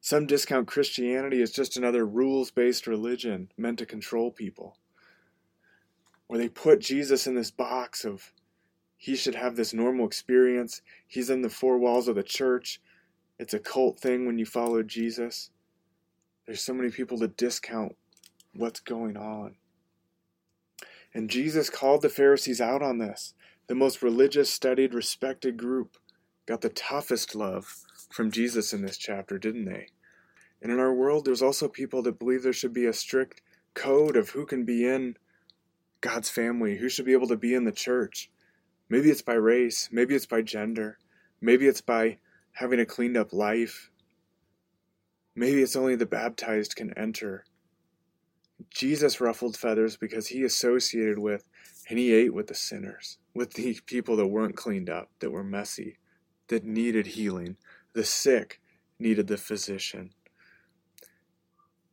Some 0.00 0.26
discount 0.26 0.66
Christianity 0.66 1.42
as 1.42 1.52
just 1.52 1.76
another 1.76 2.04
rules 2.04 2.50
based 2.50 2.88
religion 2.88 3.52
meant 3.56 3.78
to 3.78 3.86
control 3.86 4.32
people. 4.32 4.76
Or 6.28 6.36
they 6.36 6.48
put 6.48 6.80
Jesus 6.80 7.28
in 7.28 7.36
this 7.36 7.52
box 7.52 8.04
of 8.04 8.32
he 8.96 9.16
should 9.16 9.34
have 9.34 9.56
this 9.56 9.74
normal 9.74 10.06
experience. 10.06 10.82
He's 11.06 11.30
in 11.30 11.42
the 11.42 11.50
four 11.50 11.78
walls 11.78 12.08
of 12.08 12.16
the 12.16 12.22
church. 12.22 12.80
It's 13.38 13.54
a 13.54 13.58
cult 13.58 14.00
thing 14.00 14.26
when 14.26 14.38
you 14.38 14.46
follow 14.46 14.82
Jesus. 14.82 15.50
There's 16.46 16.62
so 16.62 16.74
many 16.74 16.90
people 16.90 17.18
that 17.18 17.36
discount 17.36 17.96
what's 18.54 18.80
going 18.80 19.16
on. 19.16 19.56
And 21.12 21.30
Jesus 21.30 21.70
called 21.70 22.02
the 22.02 22.08
Pharisees 22.08 22.60
out 22.60 22.82
on 22.82 22.98
this 22.98 23.34
the 23.68 23.74
most 23.74 24.02
religious, 24.02 24.48
studied, 24.48 24.94
respected 24.94 25.56
group, 25.56 25.96
got 26.46 26.60
the 26.60 26.68
toughest 26.68 27.34
love 27.34 27.82
from 28.10 28.30
Jesus 28.30 28.72
in 28.72 28.82
this 28.82 28.96
chapter, 28.96 29.38
didn't 29.38 29.64
they? 29.64 29.88
And 30.62 30.70
in 30.70 30.78
our 30.78 30.94
world, 30.94 31.24
there's 31.24 31.42
also 31.42 31.68
people 31.68 32.02
that 32.02 32.18
believe 32.18 32.42
there 32.42 32.52
should 32.52 32.72
be 32.72 32.86
a 32.86 32.92
strict 32.92 33.42
code 33.74 34.16
of 34.16 34.30
who 34.30 34.46
can 34.46 34.64
be 34.64 34.86
in 34.86 35.16
God's 36.00 36.30
family, 36.30 36.76
who 36.76 36.88
should 36.88 37.04
be 37.04 37.12
able 37.12 37.28
to 37.28 37.36
be 37.36 37.54
in 37.54 37.64
the 37.64 37.72
church. 37.72 38.30
Maybe 38.88 39.10
it's 39.10 39.22
by 39.22 39.34
race, 39.34 39.88
maybe 39.90 40.14
it's 40.14 40.26
by 40.26 40.42
gender, 40.42 40.98
maybe 41.40 41.66
it's 41.66 41.80
by 41.80 42.18
having 42.52 42.80
a 42.80 42.86
cleaned 42.86 43.16
up 43.16 43.32
life. 43.32 43.90
Maybe 45.34 45.62
it's 45.62 45.76
only 45.76 45.96
the 45.96 46.06
baptized 46.06 46.76
can 46.76 46.96
enter. 46.96 47.44
Jesus 48.70 49.20
ruffled 49.20 49.56
feathers 49.56 49.96
because 49.96 50.28
he 50.28 50.44
associated 50.44 51.18
with 51.18 51.46
and 51.90 51.98
he 51.98 52.14
ate 52.14 52.32
with 52.32 52.46
the 52.46 52.54
sinners, 52.54 53.18
with 53.34 53.52
the 53.54 53.78
people 53.86 54.16
that 54.16 54.28
weren't 54.28 54.56
cleaned 54.56 54.88
up, 54.88 55.10
that 55.20 55.30
were 55.30 55.44
messy, 55.44 55.98
that 56.48 56.64
needed 56.64 57.08
healing. 57.08 57.56
The 57.92 58.04
sick 58.04 58.60
needed 58.98 59.26
the 59.26 59.36
physician. 59.36 60.12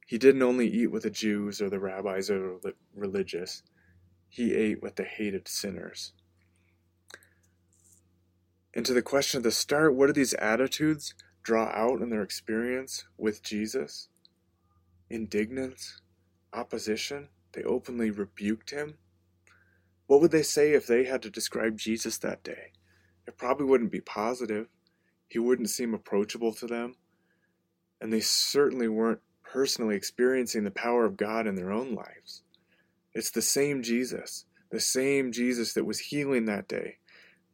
He 0.08 0.18
didn't 0.18 0.44
only 0.44 0.68
eat 0.68 0.88
with 0.88 1.04
the 1.04 1.10
Jews 1.10 1.62
or 1.62 1.70
the 1.70 1.80
rabbis 1.80 2.30
or 2.30 2.60
the 2.62 2.74
religious, 2.96 3.64
he 4.30 4.54
ate 4.54 4.82
with 4.82 4.96
the 4.96 5.04
hated 5.04 5.48
sinners. 5.48 6.14
And 8.76 8.86
to 8.86 8.94
the 8.94 9.02
question 9.02 9.40
at 9.40 9.44
the 9.44 9.52
start, 9.52 9.96
what 9.96 10.08
do 10.08 10.14
these 10.14 10.34
attitudes 10.36 11.14
draw 11.44 11.66
out 11.68 12.02
in 12.02 12.10
their 12.10 12.24
experience 12.24 13.06
with 13.18 13.44
Jesus? 13.44 14.10
Indignance? 15.10 16.02
Opposition? 16.54 17.30
They 17.54 17.64
openly 17.64 18.10
rebuked 18.10 18.72
him? 18.72 18.96
What 20.08 20.22
would 20.22 20.32
they 20.32 20.44
say 20.44 20.74
if 20.74 20.88
they 20.88 21.06
had 21.06 21.22
to 21.22 21.30
describe 21.30 21.78
Jesus 21.78 22.18
that 22.20 22.44
day? 22.44 22.72
It 23.28 23.38
probably 23.38 23.66
wouldn't 23.66 23.92
be 23.92 24.02
positive. 24.02 24.68
He 25.28 25.40
wouldn't 25.40 25.70
seem 25.70 25.94
approachable 25.94 26.54
to 26.56 26.68
them. 26.68 26.96
And 28.02 28.12
they 28.12 28.20
certainly 28.20 28.88
weren't 28.88 29.22
personally 29.44 29.96
experiencing 29.96 30.64
the 30.64 30.72
power 30.72 31.06
of 31.06 31.16
God 31.16 31.48
in 31.48 31.56
their 31.56 31.72
own 31.72 31.94
lives. 31.94 32.42
It's 33.14 33.32
the 33.32 33.42
same 33.42 33.84
Jesus, 33.84 34.46
the 34.72 34.80
same 34.80 35.32
Jesus 35.32 35.74
that 35.74 35.86
was 35.86 36.00
healing 36.00 36.46
that 36.46 36.68
day, 36.68 36.98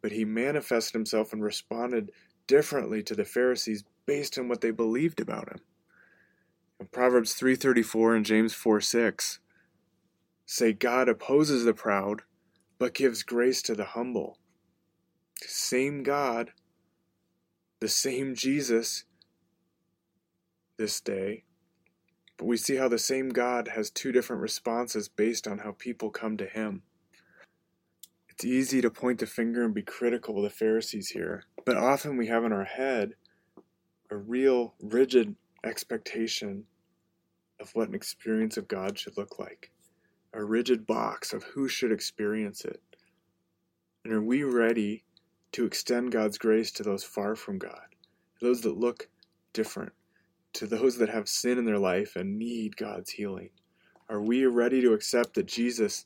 but 0.01 0.11
he 0.11 0.25
manifested 0.25 0.93
himself 0.93 1.33
and 1.33 1.43
responded 1.43 2.11
differently 2.47 3.03
to 3.03 3.15
the 3.15 3.25
Pharisees 3.25 3.83
based 4.05 4.37
on 4.37 4.47
what 4.47 4.61
they 4.61 4.71
believed 4.71 5.19
about 5.19 5.49
him. 5.49 5.59
In 6.79 6.87
Proverbs 6.87 7.33
3:34 7.33 8.15
and 8.15 8.25
James 8.25 8.53
4:6 8.53 9.39
say 10.45 10.73
God 10.73 11.07
opposes 11.09 11.63
the 11.63 11.73
proud 11.73 12.23
but 12.79 12.93
gives 12.93 13.23
grace 13.23 13.61
to 13.61 13.75
the 13.75 13.85
humble. 13.85 14.39
Same 15.41 16.01
God, 16.01 16.53
the 17.81 17.89
same 17.89 18.33
Jesus 18.33 19.03
this 20.77 21.01
day, 21.01 21.43
but 22.37 22.45
we 22.45 22.55
see 22.55 22.77
how 22.77 22.87
the 22.87 22.97
same 22.97 23.29
God 23.29 23.67
has 23.67 23.89
two 23.89 24.13
different 24.13 24.41
responses 24.41 25.09
based 25.09 25.45
on 25.45 25.59
how 25.59 25.73
people 25.73 26.09
come 26.09 26.37
to 26.37 26.45
Him. 26.45 26.83
It's 28.39 28.45
easy 28.45 28.79
to 28.79 28.89
point 28.89 29.19
the 29.19 29.25
finger 29.25 29.65
and 29.65 29.73
be 29.73 29.81
critical 29.81 30.37
of 30.37 30.43
the 30.43 30.49
Pharisees 30.49 31.09
here, 31.09 31.43
but 31.65 31.75
often 31.75 32.15
we 32.15 32.27
have 32.27 32.45
in 32.45 32.53
our 32.53 32.63
head 32.63 33.15
a 34.09 34.15
real 34.15 34.75
rigid 34.81 35.35
expectation 35.65 36.63
of 37.59 37.71
what 37.75 37.89
an 37.89 37.95
experience 37.95 38.55
of 38.55 38.69
God 38.69 38.97
should 38.97 39.17
look 39.17 39.39
like 39.39 39.71
a 40.31 40.41
rigid 40.41 40.87
box 40.87 41.33
of 41.33 41.43
who 41.43 41.67
should 41.67 41.91
experience 41.91 42.63
it? 42.63 42.81
And 44.05 44.13
are 44.13 44.23
we 44.23 44.43
ready 44.43 45.03
to 45.51 45.65
extend 45.65 46.13
God's 46.13 46.37
grace 46.37 46.71
to 46.71 46.83
those 46.83 47.03
far 47.03 47.35
from 47.35 47.57
God 47.57 47.87
those 48.39 48.61
that 48.61 48.77
look 48.77 49.09
different, 49.51 49.91
to 50.53 50.65
those 50.65 50.97
that 50.99 51.09
have 51.09 51.27
sin 51.27 51.57
in 51.57 51.65
their 51.65 51.77
life 51.77 52.15
and 52.15 52.39
need 52.39 52.77
God's 52.77 53.11
healing? 53.11 53.49
Are 54.07 54.21
we 54.21 54.45
ready 54.45 54.79
to 54.79 54.93
accept 54.93 55.33
that 55.33 55.47
Jesus 55.47 56.05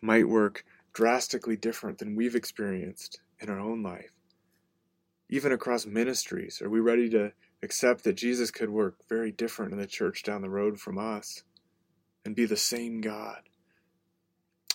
might 0.00 0.28
work 0.28 0.64
drastically 0.94 1.56
different 1.56 1.98
than 1.98 2.16
we've 2.16 2.36
experienced 2.36 3.20
in 3.40 3.50
our 3.50 3.60
own 3.60 3.82
life? 3.82 4.12
Even 5.28 5.52
across 5.52 5.84
ministries, 5.84 6.62
are 6.62 6.70
we 6.70 6.80
ready 6.80 7.10
to 7.10 7.32
accept 7.62 8.04
that 8.04 8.14
Jesus 8.14 8.50
could 8.50 8.70
work 8.70 8.96
very 9.08 9.32
different 9.32 9.72
in 9.72 9.78
the 9.78 9.86
church 9.86 10.22
down 10.22 10.42
the 10.42 10.48
road 10.48 10.78
from 10.78 10.96
us 10.96 11.42
and 12.24 12.36
be 12.36 12.46
the 12.46 12.56
same 12.56 13.00
God? 13.00 13.42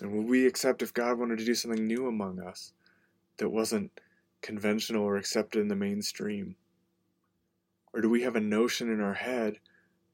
And 0.01 0.11
will 0.11 0.23
we 0.23 0.45
accept 0.45 0.81
if 0.81 0.93
God 0.93 1.17
wanted 1.17 1.39
to 1.39 1.45
do 1.45 1.55
something 1.55 1.87
new 1.87 2.07
among 2.07 2.39
us 2.39 2.73
that 3.37 3.49
wasn't 3.49 3.91
conventional 4.41 5.03
or 5.03 5.17
accepted 5.17 5.61
in 5.61 5.67
the 5.67 5.75
mainstream? 5.75 6.55
Or 7.93 8.01
do 8.01 8.09
we 8.09 8.23
have 8.23 8.35
a 8.35 8.41
notion 8.41 8.91
in 8.91 9.01
our 9.01 9.15
head 9.15 9.55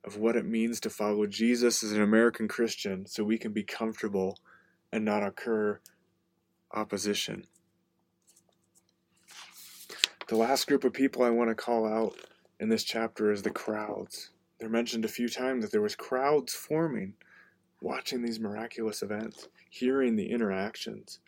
of 0.03 0.17
what 0.17 0.35
it 0.35 0.45
means 0.45 0.79
to 0.81 0.89
follow 0.89 1.25
Jesus 1.25 1.83
as 1.83 1.91
an 1.91 2.01
American 2.01 2.47
Christian 2.47 3.05
so 3.07 3.23
we 3.23 3.37
can 3.37 3.53
be 3.53 3.63
comfortable 3.63 4.37
and 4.91 5.03
not 5.03 5.23
occur 5.23 5.79
opposition? 6.75 7.45
The 10.27 10.37
last 10.37 10.67
group 10.67 10.83
of 10.83 10.93
people 10.93 11.23
I 11.23 11.29
want 11.29 11.49
to 11.49 11.55
call 11.55 11.87
out 11.87 12.15
in 12.59 12.69
this 12.69 12.83
chapter 12.83 13.31
is 13.31 13.41
the 13.41 13.51
crowds. 13.51 14.31
They're 14.59 14.69
mentioned 14.69 15.05
a 15.05 15.09
few 15.09 15.29
times 15.29 15.63
that 15.63 15.71
there 15.71 15.81
was 15.81 15.95
crowds 15.95 16.53
forming 16.53 17.13
watching 17.81 18.21
these 18.21 18.39
miraculous 18.39 19.01
events, 19.03 19.47
hearing 19.69 20.15
the 20.15 20.31
interactions. 20.31 21.19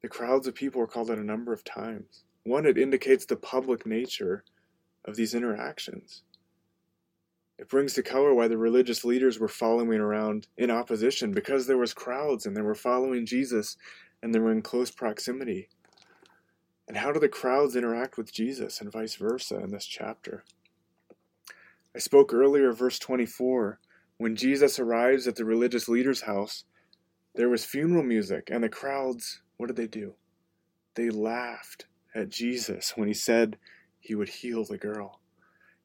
The 0.00 0.08
crowds 0.08 0.46
of 0.46 0.54
people 0.54 0.80
are 0.80 0.86
called 0.86 1.10
out 1.10 1.18
a 1.18 1.24
number 1.24 1.52
of 1.52 1.64
times. 1.64 2.24
One, 2.44 2.64
it 2.64 2.78
indicates 2.78 3.26
the 3.26 3.36
public 3.36 3.84
nature 3.84 4.44
of 5.04 5.16
these 5.16 5.34
interactions. 5.34 6.22
It 7.60 7.68
brings 7.68 7.92
to 7.92 8.02
color 8.02 8.32
why 8.32 8.48
the 8.48 8.56
religious 8.56 9.04
leaders 9.04 9.38
were 9.38 9.46
following 9.46 10.00
around 10.00 10.46
in 10.56 10.70
opposition 10.70 11.30
because 11.30 11.66
there 11.66 11.76
was 11.76 11.92
crowds 11.92 12.46
and 12.46 12.56
they 12.56 12.62
were 12.62 12.74
following 12.74 13.26
Jesus 13.26 13.76
and 14.22 14.34
they 14.34 14.38
were 14.38 14.50
in 14.50 14.62
close 14.62 14.90
proximity. 14.90 15.68
And 16.88 16.96
how 16.96 17.12
do 17.12 17.20
the 17.20 17.28
crowds 17.28 17.76
interact 17.76 18.16
with 18.16 18.32
Jesus 18.32 18.80
and 18.80 18.90
vice 18.90 19.16
versa 19.16 19.58
in 19.58 19.72
this 19.72 19.84
chapter? 19.84 20.42
I 21.94 21.98
spoke 21.98 22.32
earlier, 22.32 22.72
verse 22.72 22.98
24, 22.98 23.78
when 24.16 24.36
Jesus 24.36 24.78
arrives 24.78 25.28
at 25.28 25.36
the 25.36 25.44
religious 25.44 25.86
leader's 25.86 26.22
house, 26.22 26.64
there 27.34 27.50
was 27.50 27.66
funeral 27.66 28.02
music, 28.02 28.48
and 28.50 28.64
the 28.64 28.70
crowds, 28.70 29.42
what 29.58 29.66
did 29.66 29.76
they 29.76 29.86
do? 29.86 30.14
They 30.94 31.10
laughed 31.10 31.84
at 32.14 32.30
Jesus 32.30 32.94
when 32.96 33.06
he 33.06 33.14
said 33.14 33.58
he 33.98 34.14
would 34.14 34.30
heal 34.30 34.64
the 34.64 34.78
girl. 34.78 35.19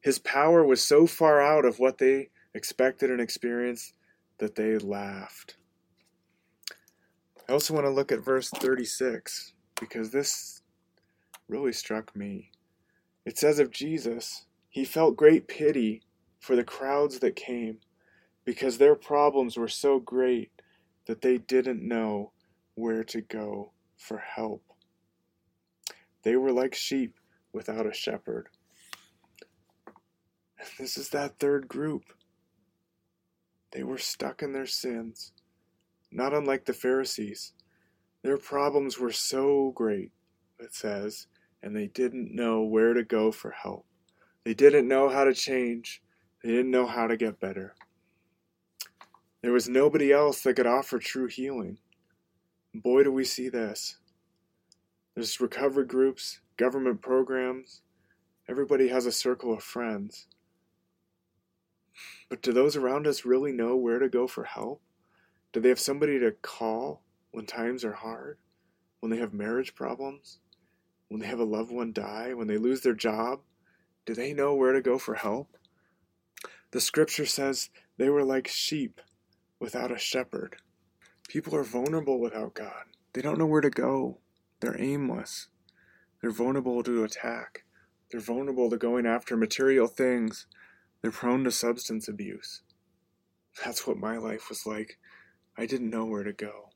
His 0.06 0.20
power 0.20 0.64
was 0.64 0.84
so 0.84 1.08
far 1.08 1.42
out 1.42 1.64
of 1.64 1.80
what 1.80 1.98
they 1.98 2.28
expected 2.54 3.10
and 3.10 3.20
experienced 3.20 3.92
that 4.38 4.54
they 4.54 4.78
laughed. 4.78 5.56
I 7.48 7.52
also 7.52 7.74
want 7.74 7.86
to 7.86 7.90
look 7.90 8.12
at 8.12 8.24
verse 8.24 8.48
36 8.48 9.52
because 9.80 10.12
this 10.12 10.62
really 11.48 11.72
struck 11.72 12.14
me. 12.14 12.52
It 13.24 13.36
says 13.36 13.58
of 13.58 13.72
Jesus, 13.72 14.46
he 14.68 14.84
felt 14.84 15.16
great 15.16 15.48
pity 15.48 16.02
for 16.38 16.54
the 16.54 16.62
crowds 16.62 17.18
that 17.18 17.34
came 17.34 17.78
because 18.44 18.78
their 18.78 18.94
problems 18.94 19.56
were 19.56 19.66
so 19.66 19.98
great 19.98 20.52
that 21.06 21.20
they 21.20 21.36
didn't 21.36 21.82
know 21.82 22.30
where 22.76 23.02
to 23.02 23.22
go 23.22 23.72
for 23.96 24.18
help. 24.18 24.62
They 26.22 26.36
were 26.36 26.52
like 26.52 26.76
sheep 26.76 27.18
without 27.52 27.88
a 27.88 27.92
shepherd. 27.92 28.50
And 30.66 30.86
this 30.86 30.96
is 30.96 31.10
that 31.10 31.38
third 31.38 31.68
group. 31.68 32.02
They 33.72 33.82
were 33.82 33.98
stuck 33.98 34.42
in 34.42 34.52
their 34.52 34.66
sins, 34.66 35.32
not 36.10 36.32
unlike 36.32 36.64
the 36.64 36.72
Pharisees. 36.72 37.52
Their 38.22 38.38
problems 38.38 38.98
were 38.98 39.12
so 39.12 39.72
great, 39.74 40.12
it 40.58 40.74
says, 40.74 41.26
and 41.62 41.76
they 41.76 41.86
didn't 41.86 42.34
know 42.34 42.62
where 42.62 42.94
to 42.94 43.04
go 43.04 43.30
for 43.30 43.50
help. 43.50 43.86
They 44.44 44.54
didn't 44.54 44.88
know 44.88 45.08
how 45.08 45.24
to 45.24 45.34
change. 45.34 46.02
They 46.42 46.50
didn't 46.50 46.70
know 46.70 46.86
how 46.86 47.06
to 47.06 47.16
get 47.16 47.40
better. 47.40 47.74
There 49.42 49.52
was 49.52 49.68
nobody 49.68 50.12
else 50.12 50.42
that 50.42 50.54
could 50.54 50.66
offer 50.66 50.98
true 50.98 51.28
healing. 51.28 51.78
Boy, 52.74 53.04
do 53.04 53.12
we 53.12 53.24
see 53.24 53.48
this. 53.48 53.96
There's 55.14 55.40
recovery 55.40 55.86
groups, 55.86 56.40
government 56.56 57.00
programs. 57.00 57.82
Everybody 58.48 58.88
has 58.88 59.06
a 59.06 59.12
circle 59.12 59.52
of 59.52 59.62
friends. 59.62 60.26
But 62.28 62.42
do 62.42 62.52
those 62.52 62.76
around 62.76 63.06
us 63.06 63.24
really 63.24 63.52
know 63.52 63.76
where 63.76 63.98
to 63.98 64.08
go 64.08 64.26
for 64.26 64.44
help? 64.44 64.82
Do 65.52 65.60
they 65.60 65.68
have 65.68 65.80
somebody 65.80 66.18
to 66.18 66.32
call 66.32 67.02
when 67.30 67.46
times 67.46 67.84
are 67.84 67.92
hard? 67.92 68.38
When 69.00 69.10
they 69.10 69.18
have 69.18 69.32
marriage 69.32 69.74
problems? 69.74 70.40
When 71.08 71.20
they 71.20 71.26
have 71.26 71.38
a 71.38 71.44
loved 71.44 71.70
one 71.70 71.92
die? 71.92 72.34
When 72.34 72.48
they 72.48 72.58
lose 72.58 72.80
their 72.80 72.94
job? 72.94 73.40
Do 74.04 74.14
they 74.14 74.32
know 74.32 74.54
where 74.54 74.72
to 74.72 74.80
go 74.80 74.98
for 74.98 75.14
help? 75.14 75.56
The 76.72 76.80
scripture 76.80 77.26
says 77.26 77.70
they 77.96 78.08
were 78.08 78.24
like 78.24 78.48
sheep 78.48 79.00
without 79.60 79.92
a 79.92 79.98
shepherd. 79.98 80.56
People 81.28 81.54
are 81.54 81.64
vulnerable 81.64 82.20
without 82.20 82.54
God. 82.54 82.84
They 83.12 83.22
don't 83.22 83.38
know 83.38 83.46
where 83.46 83.60
to 83.60 83.70
go. 83.70 84.18
They're 84.60 84.80
aimless. 84.80 85.48
They're 86.20 86.30
vulnerable 86.30 86.82
to 86.82 87.04
attack. 87.04 87.64
They're 88.10 88.20
vulnerable 88.20 88.70
to 88.70 88.76
going 88.76 89.06
after 89.06 89.36
material 89.36 89.86
things. 89.86 90.46
They're 91.02 91.10
prone 91.10 91.44
to 91.44 91.50
substance 91.50 92.08
abuse. 92.08 92.62
That's 93.64 93.86
what 93.86 93.96
my 93.96 94.16
life 94.16 94.48
was 94.48 94.66
like. 94.66 94.98
I 95.56 95.66
didn't 95.66 95.90
know 95.90 96.04
where 96.04 96.24
to 96.24 96.32
go. 96.32 96.70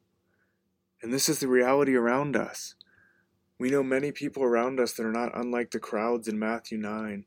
And 1.02 1.12
this 1.12 1.28
is 1.28 1.38
the 1.38 1.48
reality 1.48 1.94
around 1.94 2.36
us. 2.36 2.74
We 3.58 3.70
know 3.70 3.82
many 3.82 4.12
people 4.12 4.42
around 4.42 4.80
us 4.80 4.92
that 4.94 5.04
are 5.04 5.12
not 5.12 5.36
unlike 5.38 5.70
the 5.70 5.78
crowds 5.78 6.28
in 6.28 6.38
Matthew 6.38 6.78
9. 6.78 7.26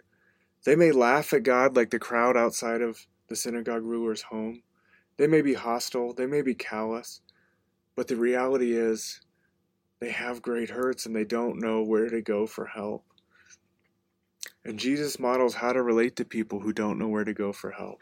They 0.65 0.75
may 0.75 0.91
laugh 0.91 1.33
at 1.33 1.43
God 1.43 1.75
like 1.75 1.91
the 1.91 1.99
crowd 1.99 2.37
outside 2.37 2.81
of 2.81 3.05
the 3.27 3.35
synagogue 3.35 3.83
ruler's 3.83 4.23
home. 4.23 4.63
They 5.17 5.27
may 5.27 5.41
be 5.41 5.53
hostile, 5.53 6.13
they 6.13 6.25
may 6.25 6.41
be 6.41 6.55
callous, 6.55 7.21
but 7.95 8.07
the 8.07 8.15
reality 8.15 8.73
is 8.75 9.21
they 9.99 10.09
have 10.09 10.41
great 10.41 10.71
hurts 10.71 11.05
and 11.05 11.15
they 11.15 11.23
don't 11.23 11.59
know 11.59 11.83
where 11.83 12.09
to 12.09 12.21
go 12.21 12.47
for 12.47 12.65
help. 12.65 13.05
And 14.65 14.79
Jesus 14.79 15.19
models 15.19 15.55
how 15.55 15.73
to 15.73 15.81
relate 15.83 16.15
to 16.15 16.25
people 16.25 16.61
who 16.61 16.73
don't 16.73 16.97
know 16.97 17.07
where 17.07 17.25
to 17.25 17.33
go 17.33 17.51
for 17.51 17.71
help. 17.71 17.99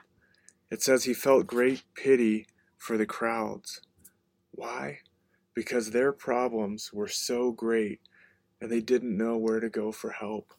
It 0.69 0.81
says 0.81 1.03
he 1.03 1.13
felt 1.13 1.47
great 1.47 1.83
pity 1.95 2.47
for 2.77 2.97
the 2.97 3.05
crowds. 3.05 3.81
Why? 4.51 4.99
Because 5.53 5.91
their 5.91 6.11
problems 6.11 6.91
were 6.93 7.07
so 7.07 7.51
great 7.51 7.99
and 8.61 8.71
they 8.71 8.79
didn't 8.79 9.17
know 9.17 9.37
where 9.37 9.59
to 9.59 9.69
go 9.69 9.91
for 9.91 10.11
help. 10.11 10.53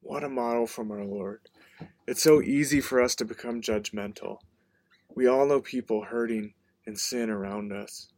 What 0.00 0.24
a 0.24 0.28
model 0.28 0.66
from 0.66 0.90
our 0.90 1.04
Lord. 1.04 1.40
It's 2.06 2.22
so 2.22 2.40
easy 2.40 2.80
for 2.80 3.02
us 3.02 3.14
to 3.16 3.24
become 3.24 3.60
judgmental. 3.60 4.38
We 5.14 5.26
all 5.26 5.46
know 5.46 5.60
people 5.60 6.04
hurting 6.04 6.54
in 6.86 6.96
sin 6.96 7.28
around 7.28 7.72
us. 7.72 8.08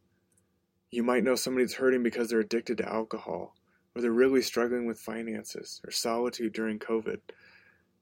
You 0.89 1.03
might 1.03 1.23
know 1.23 1.35
somebody 1.35 1.65
that's 1.65 1.75
hurting 1.75 2.03
because 2.03 2.29
they're 2.29 2.39
addicted 2.39 2.77
to 2.77 2.87
alcohol, 2.87 3.55
or 3.95 4.01
they're 4.01 4.11
really 4.11 4.41
struggling 4.41 4.85
with 4.85 4.99
finances, 4.99 5.81
or 5.85 5.91
solitude 5.91 6.53
during 6.53 6.79
COVID. 6.79 7.19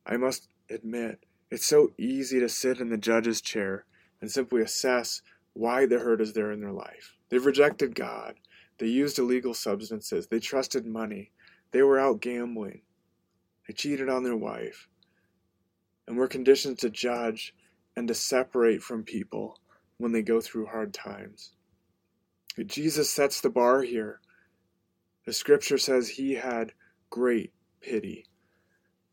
I 0.05 0.17
must 0.17 0.47
admit, 0.69 1.25
it's 1.51 1.65
so 1.65 1.91
easy 1.97 2.39
to 2.39 2.49
sit 2.49 2.79
in 2.79 2.89
the 2.89 2.97
judge's 2.97 3.41
chair 3.41 3.85
and 4.21 4.29
simply 4.29 4.61
assess 4.61 5.21
why 5.53 5.85
the 5.85 5.99
hurt 5.99 6.21
is 6.21 6.33
there 6.33 6.51
in 6.51 6.59
their 6.61 6.71
life. 6.71 7.15
They've 7.29 7.45
rejected 7.45 7.95
God. 7.95 8.35
They 8.77 8.87
used 8.87 9.19
illegal 9.19 9.53
substances. 9.53 10.27
They 10.27 10.39
trusted 10.39 10.85
money. 10.85 11.31
They 11.71 11.81
were 11.81 11.99
out 11.99 12.21
gambling. 12.21 12.81
They 13.67 13.73
cheated 13.73 14.09
on 14.09 14.23
their 14.23 14.35
wife. 14.35 14.87
And 16.07 16.17
we're 16.17 16.27
conditioned 16.27 16.79
to 16.79 16.89
judge 16.89 17.53
and 17.95 18.07
to 18.07 18.13
separate 18.13 18.81
from 18.81 19.03
people 19.03 19.59
when 19.97 20.11
they 20.11 20.21
go 20.21 20.39
through 20.41 20.67
hard 20.67 20.93
times. 20.93 21.53
Jesus 22.65 23.09
sets 23.09 23.41
the 23.41 23.49
bar 23.49 23.81
here. 23.83 24.19
The 25.29 25.33
scripture 25.33 25.77
says 25.77 26.09
he 26.09 26.33
had 26.33 26.73
great 27.11 27.53
pity. 27.81 28.25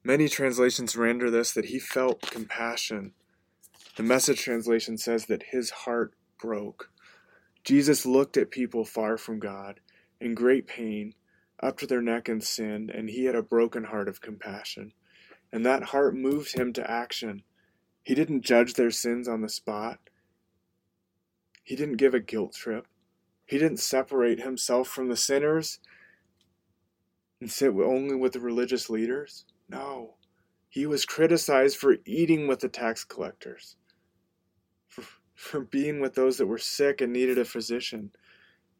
Many 0.03 0.31
translations 0.31 0.97
render 0.97 1.31
this 1.31 1.53
that 1.53 1.67
he 1.67 1.79
felt 1.79 2.23
compassion. 2.23 3.13
The 3.99 4.03
message 4.03 4.41
translation 4.41 4.97
says 4.97 5.27
that 5.27 5.43
his 5.51 5.69
heart 5.69 6.15
broke. 6.41 6.91
Jesus 7.65 8.07
looked 8.07 8.39
at 8.39 8.51
people 8.51 8.87
far 8.87 9.19
from 9.19 9.39
God 9.39 9.81
in 10.19 10.35
great 10.35 10.67
pain, 10.67 11.13
up 11.63 11.77
to 11.81 11.87
their 11.87 12.01
neck 12.01 12.31
in 12.31 12.41
sin, 12.41 12.91
and 12.91 13.11
he 13.11 13.27
had 13.27 13.35
a 13.35 13.43
broken 13.43 13.85
heart 13.85 14.09
of 14.09 14.23
compassion. 14.23 14.95
And 15.53 15.67
that 15.67 15.83
heart 15.83 16.17
moved 16.17 16.57
him 16.57 16.73
to 16.73 16.91
action 16.91 17.43
he 18.03 18.15
didn't 18.15 18.41
judge 18.41 18.73
their 18.73 18.91
sins 18.91 19.29
on 19.29 19.43
the 19.43 19.51
spot. 19.51 19.99
He 21.63 21.77
didn't 21.77 21.99
give 21.99 22.15
a 22.15 22.21
guilt 22.21 22.55
trip. 22.55 22.87
He 23.45 23.59
didn't 23.59 23.81
separate 23.81 24.41
himself 24.41 24.89
from 24.89 25.11
the 25.11 25.17
sinners. 25.19 25.79
And 27.41 27.51
sit 27.51 27.71
only 27.71 28.15
with 28.15 28.33
the 28.33 28.41
religious 28.41 28.89
leaders? 28.89 29.45
No. 29.69 30.15
He 30.69 30.87
was 30.87 31.07
criticized 31.07 31.77
for 31.77 31.97
eating 32.05 32.49
with 32.49 32.61
the 32.61 32.69
tax 32.69 33.05
collectors, 33.05 33.77
for, 34.89 35.05
for 35.35 35.61
being 35.61 36.01
with 36.01 36.15
those 36.15 36.39
that 36.39 36.47
were 36.47 36.59
sick 36.59 37.01
and 37.01 37.13
needed 37.13 37.39
a 37.39 37.45
physician. 37.45 38.11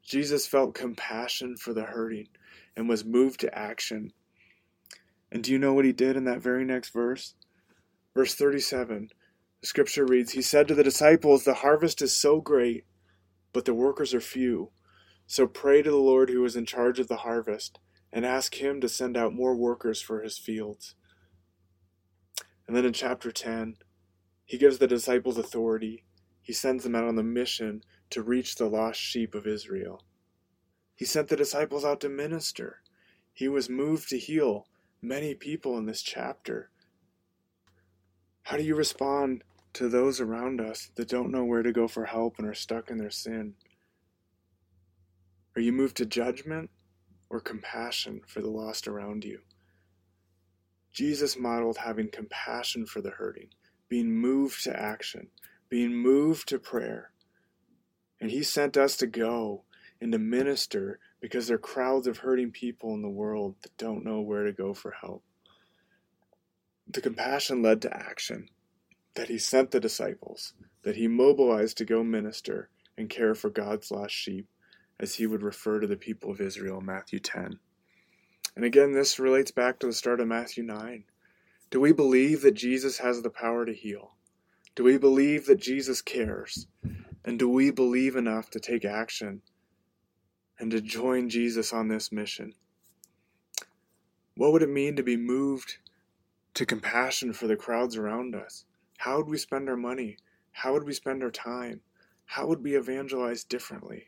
Jesus 0.03 0.47
felt 0.47 0.73
compassion 0.73 1.57
for 1.57 1.73
the 1.73 1.83
hurting 1.83 2.27
and 2.75 2.87
was 2.87 3.03
moved 3.03 3.39
to 3.41 3.57
action. 3.57 4.13
And 5.31 5.43
do 5.43 5.51
you 5.51 5.59
know 5.59 5.73
what 5.73 5.85
he 5.85 5.91
did 5.91 6.15
in 6.15 6.25
that 6.25 6.41
very 6.41 6.63
next 6.63 6.89
verse? 6.89 7.33
Verse 8.15 8.33
37, 8.35 9.09
the 9.61 9.67
scripture 9.67 10.05
reads 10.05 10.31
He 10.31 10.41
said 10.41 10.67
to 10.67 10.75
the 10.75 10.83
disciples, 10.83 11.43
The 11.43 11.55
harvest 11.55 12.01
is 12.01 12.17
so 12.17 12.41
great, 12.41 12.85
but 13.53 13.65
the 13.65 13.73
workers 13.73 14.13
are 14.13 14.21
few. 14.21 14.71
So 15.25 15.45
pray 15.45 15.81
to 15.81 15.91
the 15.91 15.97
Lord 15.97 16.29
who 16.29 16.45
is 16.45 16.55
in 16.55 16.65
charge 16.65 16.99
of 16.99 17.09
the 17.09 17.17
harvest 17.17 17.79
and 18.11 18.25
ask 18.25 18.55
Him 18.55 18.81
to 18.81 18.89
send 18.89 19.17
out 19.17 19.33
more 19.33 19.55
workers 19.55 20.01
for 20.01 20.21
His 20.21 20.37
fields. 20.37 20.95
And 22.67 22.75
then 22.75 22.85
in 22.85 22.93
chapter 22.93 23.31
10, 23.31 23.77
He 24.45 24.57
gives 24.57 24.77
the 24.77 24.87
disciples 24.87 25.37
authority. 25.37 26.03
He 26.41 26.53
sends 26.53 26.83
them 26.83 26.95
out 26.95 27.05
on 27.05 27.15
the 27.15 27.23
mission 27.23 27.83
to 28.09 28.21
reach 28.21 28.55
the 28.55 28.69
lost 28.69 28.99
sheep 28.99 29.35
of 29.35 29.45
Israel. 29.45 30.03
He 30.95 31.05
sent 31.05 31.27
the 31.27 31.35
disciples 31.35 31.85
out 31.85 32.01
to 32.01 32.09
minister. 32.09 32.81
He 33.33 33.47
was 33.47 33.69
moved 33.69 34.09
to 34.09 34.17
heal 34.17 34.67
many 35.01 35.35
people 35.35 35.77
in 35.77 35.85
this 35.85 36.01
chapter. 36.01 36.69
How 38.43 38.57
do 38.57 38.63
you 38.63 38.75
respond 38.75 39.43
to 39.73 39.89
those 39.89 40.19
around 40.19 40.59
us 40.59 40.89
that 40.95 41.09
don't 41.09 41.31
know 41.31 41.43
where 41.43 41.61
to 41.61 41.71
go 41.71 41.87
for 41.87 42.05
help 42.05 42.39
and 42.39 42.47
are 42.47 42.53
stuck 42.53 42.89
in 42.89 42.97
their 42.97 43.11
sin? 43.11 43.53
Are 45.55 45.61
you 45.61 45.71
moved 45.71 45.97
to 45.97 46.05
judgment 46.05 46.71
or 47.29 47.39
compassion 47.39 48.21
for 48.27 48.41
the 48.41 48.49
lost 48.49 48.87
around 48.87 49.23
you? 49.23 49.39
Jesus 50.91 51.37
modeled 51.37 51.77
having 51.77 52.09
compassion 52.09 52.85
for 52.85 53.01
the 53.01 53.11
hurting, 53.11 53.49
being 53.87 54.11
moved 54.11 54.63
to 54.63 54.79
action, 54.79 55.27
being 55.69 55.93
moved 55.93 56.47
to 56.49 56.59
prayer. 56.59 57.11
And 58.19 58.31
he 58.31 58.41
sent 58.41 58.77
us 58.77 58.97
to 58.97 59.07
go 59.07 59.63
and 60.01 60.11
to 60.11 60.17
minister 60.17 60.99
because 61.19 61.47
there 61.47 61.55
are 61.55 61.59
crowds 61.59 62.07
of 62.07 62.19
hurting 62.19 62.51
people 62.51 62.93
in 62.93 63.01
the 63.01 63.09
world 63.09 63.55
that 63.61 63.77
don't 63.77 64.05
know 64.05 64.21
where 64.21 64.43
to 64.43 64.51
go 64.51 64.73
for 64.73 64.91
help. 65.01 65.23
The 66.87 67.01
compassion 67.01 67.61
led 67.61 67.81
to 67.81 67.95
action, 67.95 68.49
that 69.15 69.27
he 69.27 69.37
sent 69.37 69.71
the 69.71 69.79
disciples, 69.79 70.53
that 70.83 70.95
he 70.95 71.07
mobilized 71.07 71.77
to 71.77 71.85
go 71.85 72.03
minister 72.03 72.69
and 72.97 73.09
care 73.09 73.35
for 73.35 73.49
God's 73.49 73.91
lost 73.91 74.13
sheep, 74.13 74.47
as 74.99 75.15
he 75.15 75.27
would 75.27 75.43
refer 75.43 75.79
to 75.79 75.87
the 75.87 75.95
people 75.95 76.31
of 76.31 76.41
Israel 76.41 76.79
in 76.79 76.85
Matthew 76.85 77.19
10. 77.19 77.59
And 78.55 78.65
again, 78.65 78.93
this 78.93 79.19
relates 79.19 79.51
back 79.51 79.79
to 79.79 79.87
the 79.87 79.93
start 79.93 80.19
of 80.19 80.27
Matthew 80.27 80.63
9. 80.63 81.03
Do 81.69 81.79
we 81.79 81.91
believe 81.91 82.41
that 82.41 82.53
Jesus 82.53 82.97
has 82.99 83.21
the 83.21 83.29
power 83.29 83.65
to 83.65 83.73
heal? 83.73 84.13
Do 84.75 84.83
we 84.83 84.97
believe 84.97 85.45
that 85.45 85.59
Jesus 85.59 86.01
cares? 86.01 86.67
And 87.25 87.37
do 87.37 87.49
we 87.49 87.71
believe 87.71 88.15
enough 88.15 88.49
to 88.51 88.59
take 88.59 88.85
action 88.85 89.41
and 90.59 90.71
to 90.71 90.81
join 90.81 91.29
Jesus 91.29 91.73
on 91.73 91.87
this 91.87 92.11
mission? 92.11 92.53
What 94.35 94.53
would 94.53 94.63
it 94.63 94.69
mean 94.69 94.95
to 94.95 95.03
be 95.03 95.17
moved 95.17 95.77
to 96.53 96.65
compassion 96.65 97.33
for 97.33 97.47
the 97.47 97.55
crowds 97.55 97.97
around 97.97 98.33
us? 98.33 98.65
How 98.97 99.17
would 99.17 99.27
we 99.27 99.37
spend 99.37 99.69
our 99.69 99.75
money? 99.75 100.17
How 100.51 100.73
would 100.73 100.83
we 100.85 100.93
spend 100.93 101.21
our 101.23 101.31
time? 101.31 101.81
How 102.25 102.47
would 102.47 102.63
we 102.63 102.75
evangelize 102.75 103.43
differently? 103.43 104.07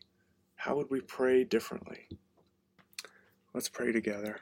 How 0.64 0.76
would 0.76 0.90
we 0.90 1.00
pray 1.00 1.46
differently? 1.46 2.10
Let's 3.54 3.70
pray 3.70 3.94
together. 3.94 4.42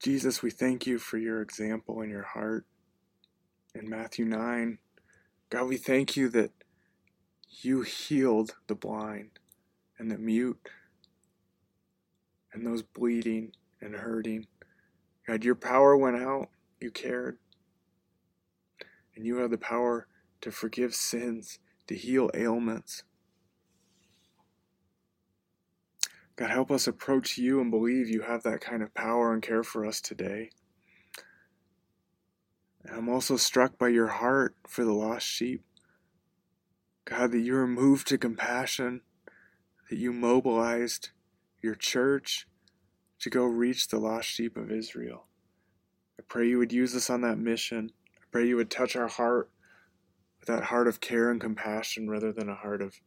Jesus, 0.00 0.44
we 0.44 0.50
thank 0.50 0.86
you 0.86 1.00
for 1.00 1.18
your 1.18 1.42
example 1.42 2.00
in 2.00 2.08
your 2.08 2.22
heart. 2.22 2.66
In 3.74 3.90
Matthew 3.90 4.26
9, 4.26 4.78
God, 5.50 5.68
we 5.68 5.76
thank 5.76 6.16
you 6.16 6.28
that 6.28 6.52
you 7.48 7.82
healed 7.82 8.54
the 8.68 8.76
blind 8.76 9.40
and 9.98 10.08
the 10.08 10.18
mute 10.18 10.68
and 12.52 12.64
those 12.64 12.84
bleeding 12.84 13.50
and 13.80 13.96
hurting. 13.96 14.46
God, 15.26 15.42
your 15.42 15.56
power 15.56 15.96
went 15.96 16.16
out. 16.16 16.48
You 16.80 16.92
cared. 16.92 17.38
And 19.16 19.26
you 19.26 19.38
have 19.38 19.50
the 19.50 19.58
power 19.58 20.06
to 20.42 20.52
forgive 20.52 20.94
sins, 20.94 21.58
to 21.88 21.96
heal 21.96 22.30
ailments. 22.34 23.02
God, 26.40 26.50
help 26.50 26.70
us 26.70 26.86
approach 26.86 27.36
you 27.36 27.60
and 27.60 27.70
believe 27.70 28.08
you 28.08 28.22
have 28.22 28.44
that 28.44 28.62
kind 28.62 28.82
of 28.82 28.94
power 28.94 29.30
and 29.34 29.42
care 29.42 29.62
for 29.62 29.84
us 29.84 30.00
today. 30.00 30.48
And 32.82 32.96
I'm 32.96 33.10
also 33.10 33.36
struck 33.36 33.76
by 33.76 33.88
your 33.88 34.06
heart 34.06 34.56
for 34.66 34.82
the 34.82 34.94
lost 34.94 35.26
sheep. 35.26 35.62
God, 37.04 37.32
that 37.32 37.40
you 37.40 37.54
are 37.56 37.66
moved 37.66 38.08
to 38.08 38.16
compassion 38.16 39.02
that 39.90 39.98
you 39.98 40.14
mobilized 40.14 41.10
your 41.60 41.74
church 41.74 42.46
to 43.18 43.28
go 43.28 43.44
reach 43.44 43.88
the 43.88 43.98
lost 43.98 44.26
sheep 44.26 44.56
of 44.56 44.70
Israel. 44.70 45.26
I 46.18 46.22
pray 46.26 46.48
you 46.48 46.56
would 46.56 46.72
use 46.72 46.96
us 46.96 47.10
on 47.10 47.20
that 47.20 47.36
mission. 47.36 47.92
I 48.16 48.24
pray 48.30 48.46
you 48.46 48.56
would 48.56 48.70
touch 48.70 48.96
our 48.96 49.08
heart 49.08 49.50
with 50.38 50.46
that 50.46 50.64
heart 50.64 50.88
of 50.88 51.00
care 51.00 51.30
and 51.30 51.38
compassion 51.38 52.08
rather 52.08 52.32
than 52.32 52.48
a 52.48 52.54
heart 52.54 52.80
of 52.80 52.98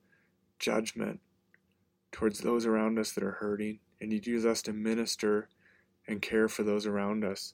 judgment 0.60 1.20
towards 2.14 2.40
those 2.40 2.66
around 2.66 2.98
us 2.98 3.12
that 3.12 3.24
are 3.24 3.32
hurting. 3.32 3.80
And 4.00 4.14
you'd 4.14 4.28
use 4.28 4.46
us 4.46 4.62
to 4.64 4.74
minister 4.74 5.50
and 6.08 6.22
care 6.22 6.48
for 6.48 6.64
those 6.64 6.86
around 6.86 7.26
us 7.26 7.54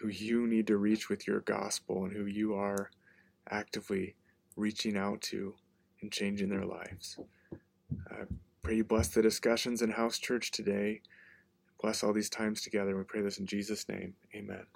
who 0.00 0.08
you 0.08 0.48
need 0.48 0.66
to 0.66 0.76
reach 0.76 1.08
with 1.08 1.28
your 1.28 1.40
gospel 1.40 2.04
and 2.04 2.12
who 2.12 2.26
you 2.26 2.54
are 2.54 2.90
actively 3.48 4.16
reaching 4.56 4.96
out 4.96 5.20
to 5.20 5.54
and 6.00 6.10
changing 6.10 6.48
their 6.48 6.64
lives. 6.64 7.18
I 8.10 8.24
pray 8.62 8.76
you 8.76 8.84
bless 8.84 9.08
the 9.08 9.22
discussions 9.22 9.82
in 9.82 9.90
house 9.90 10.18
church 10.18 10.50
today. 10.50 11.02
Bless 11.80 12.02
all 12.02 12.12
these 12.12 12.30
times 12.30 12.62
together. 12.62 12.96
We 12.96 13.04
pray 13.04 13.20
this 13.20 13.38
in 13.38 13.46
Jesus' 13.46 13.88
name. 13.88 14.14
Amen. 14.34 14.66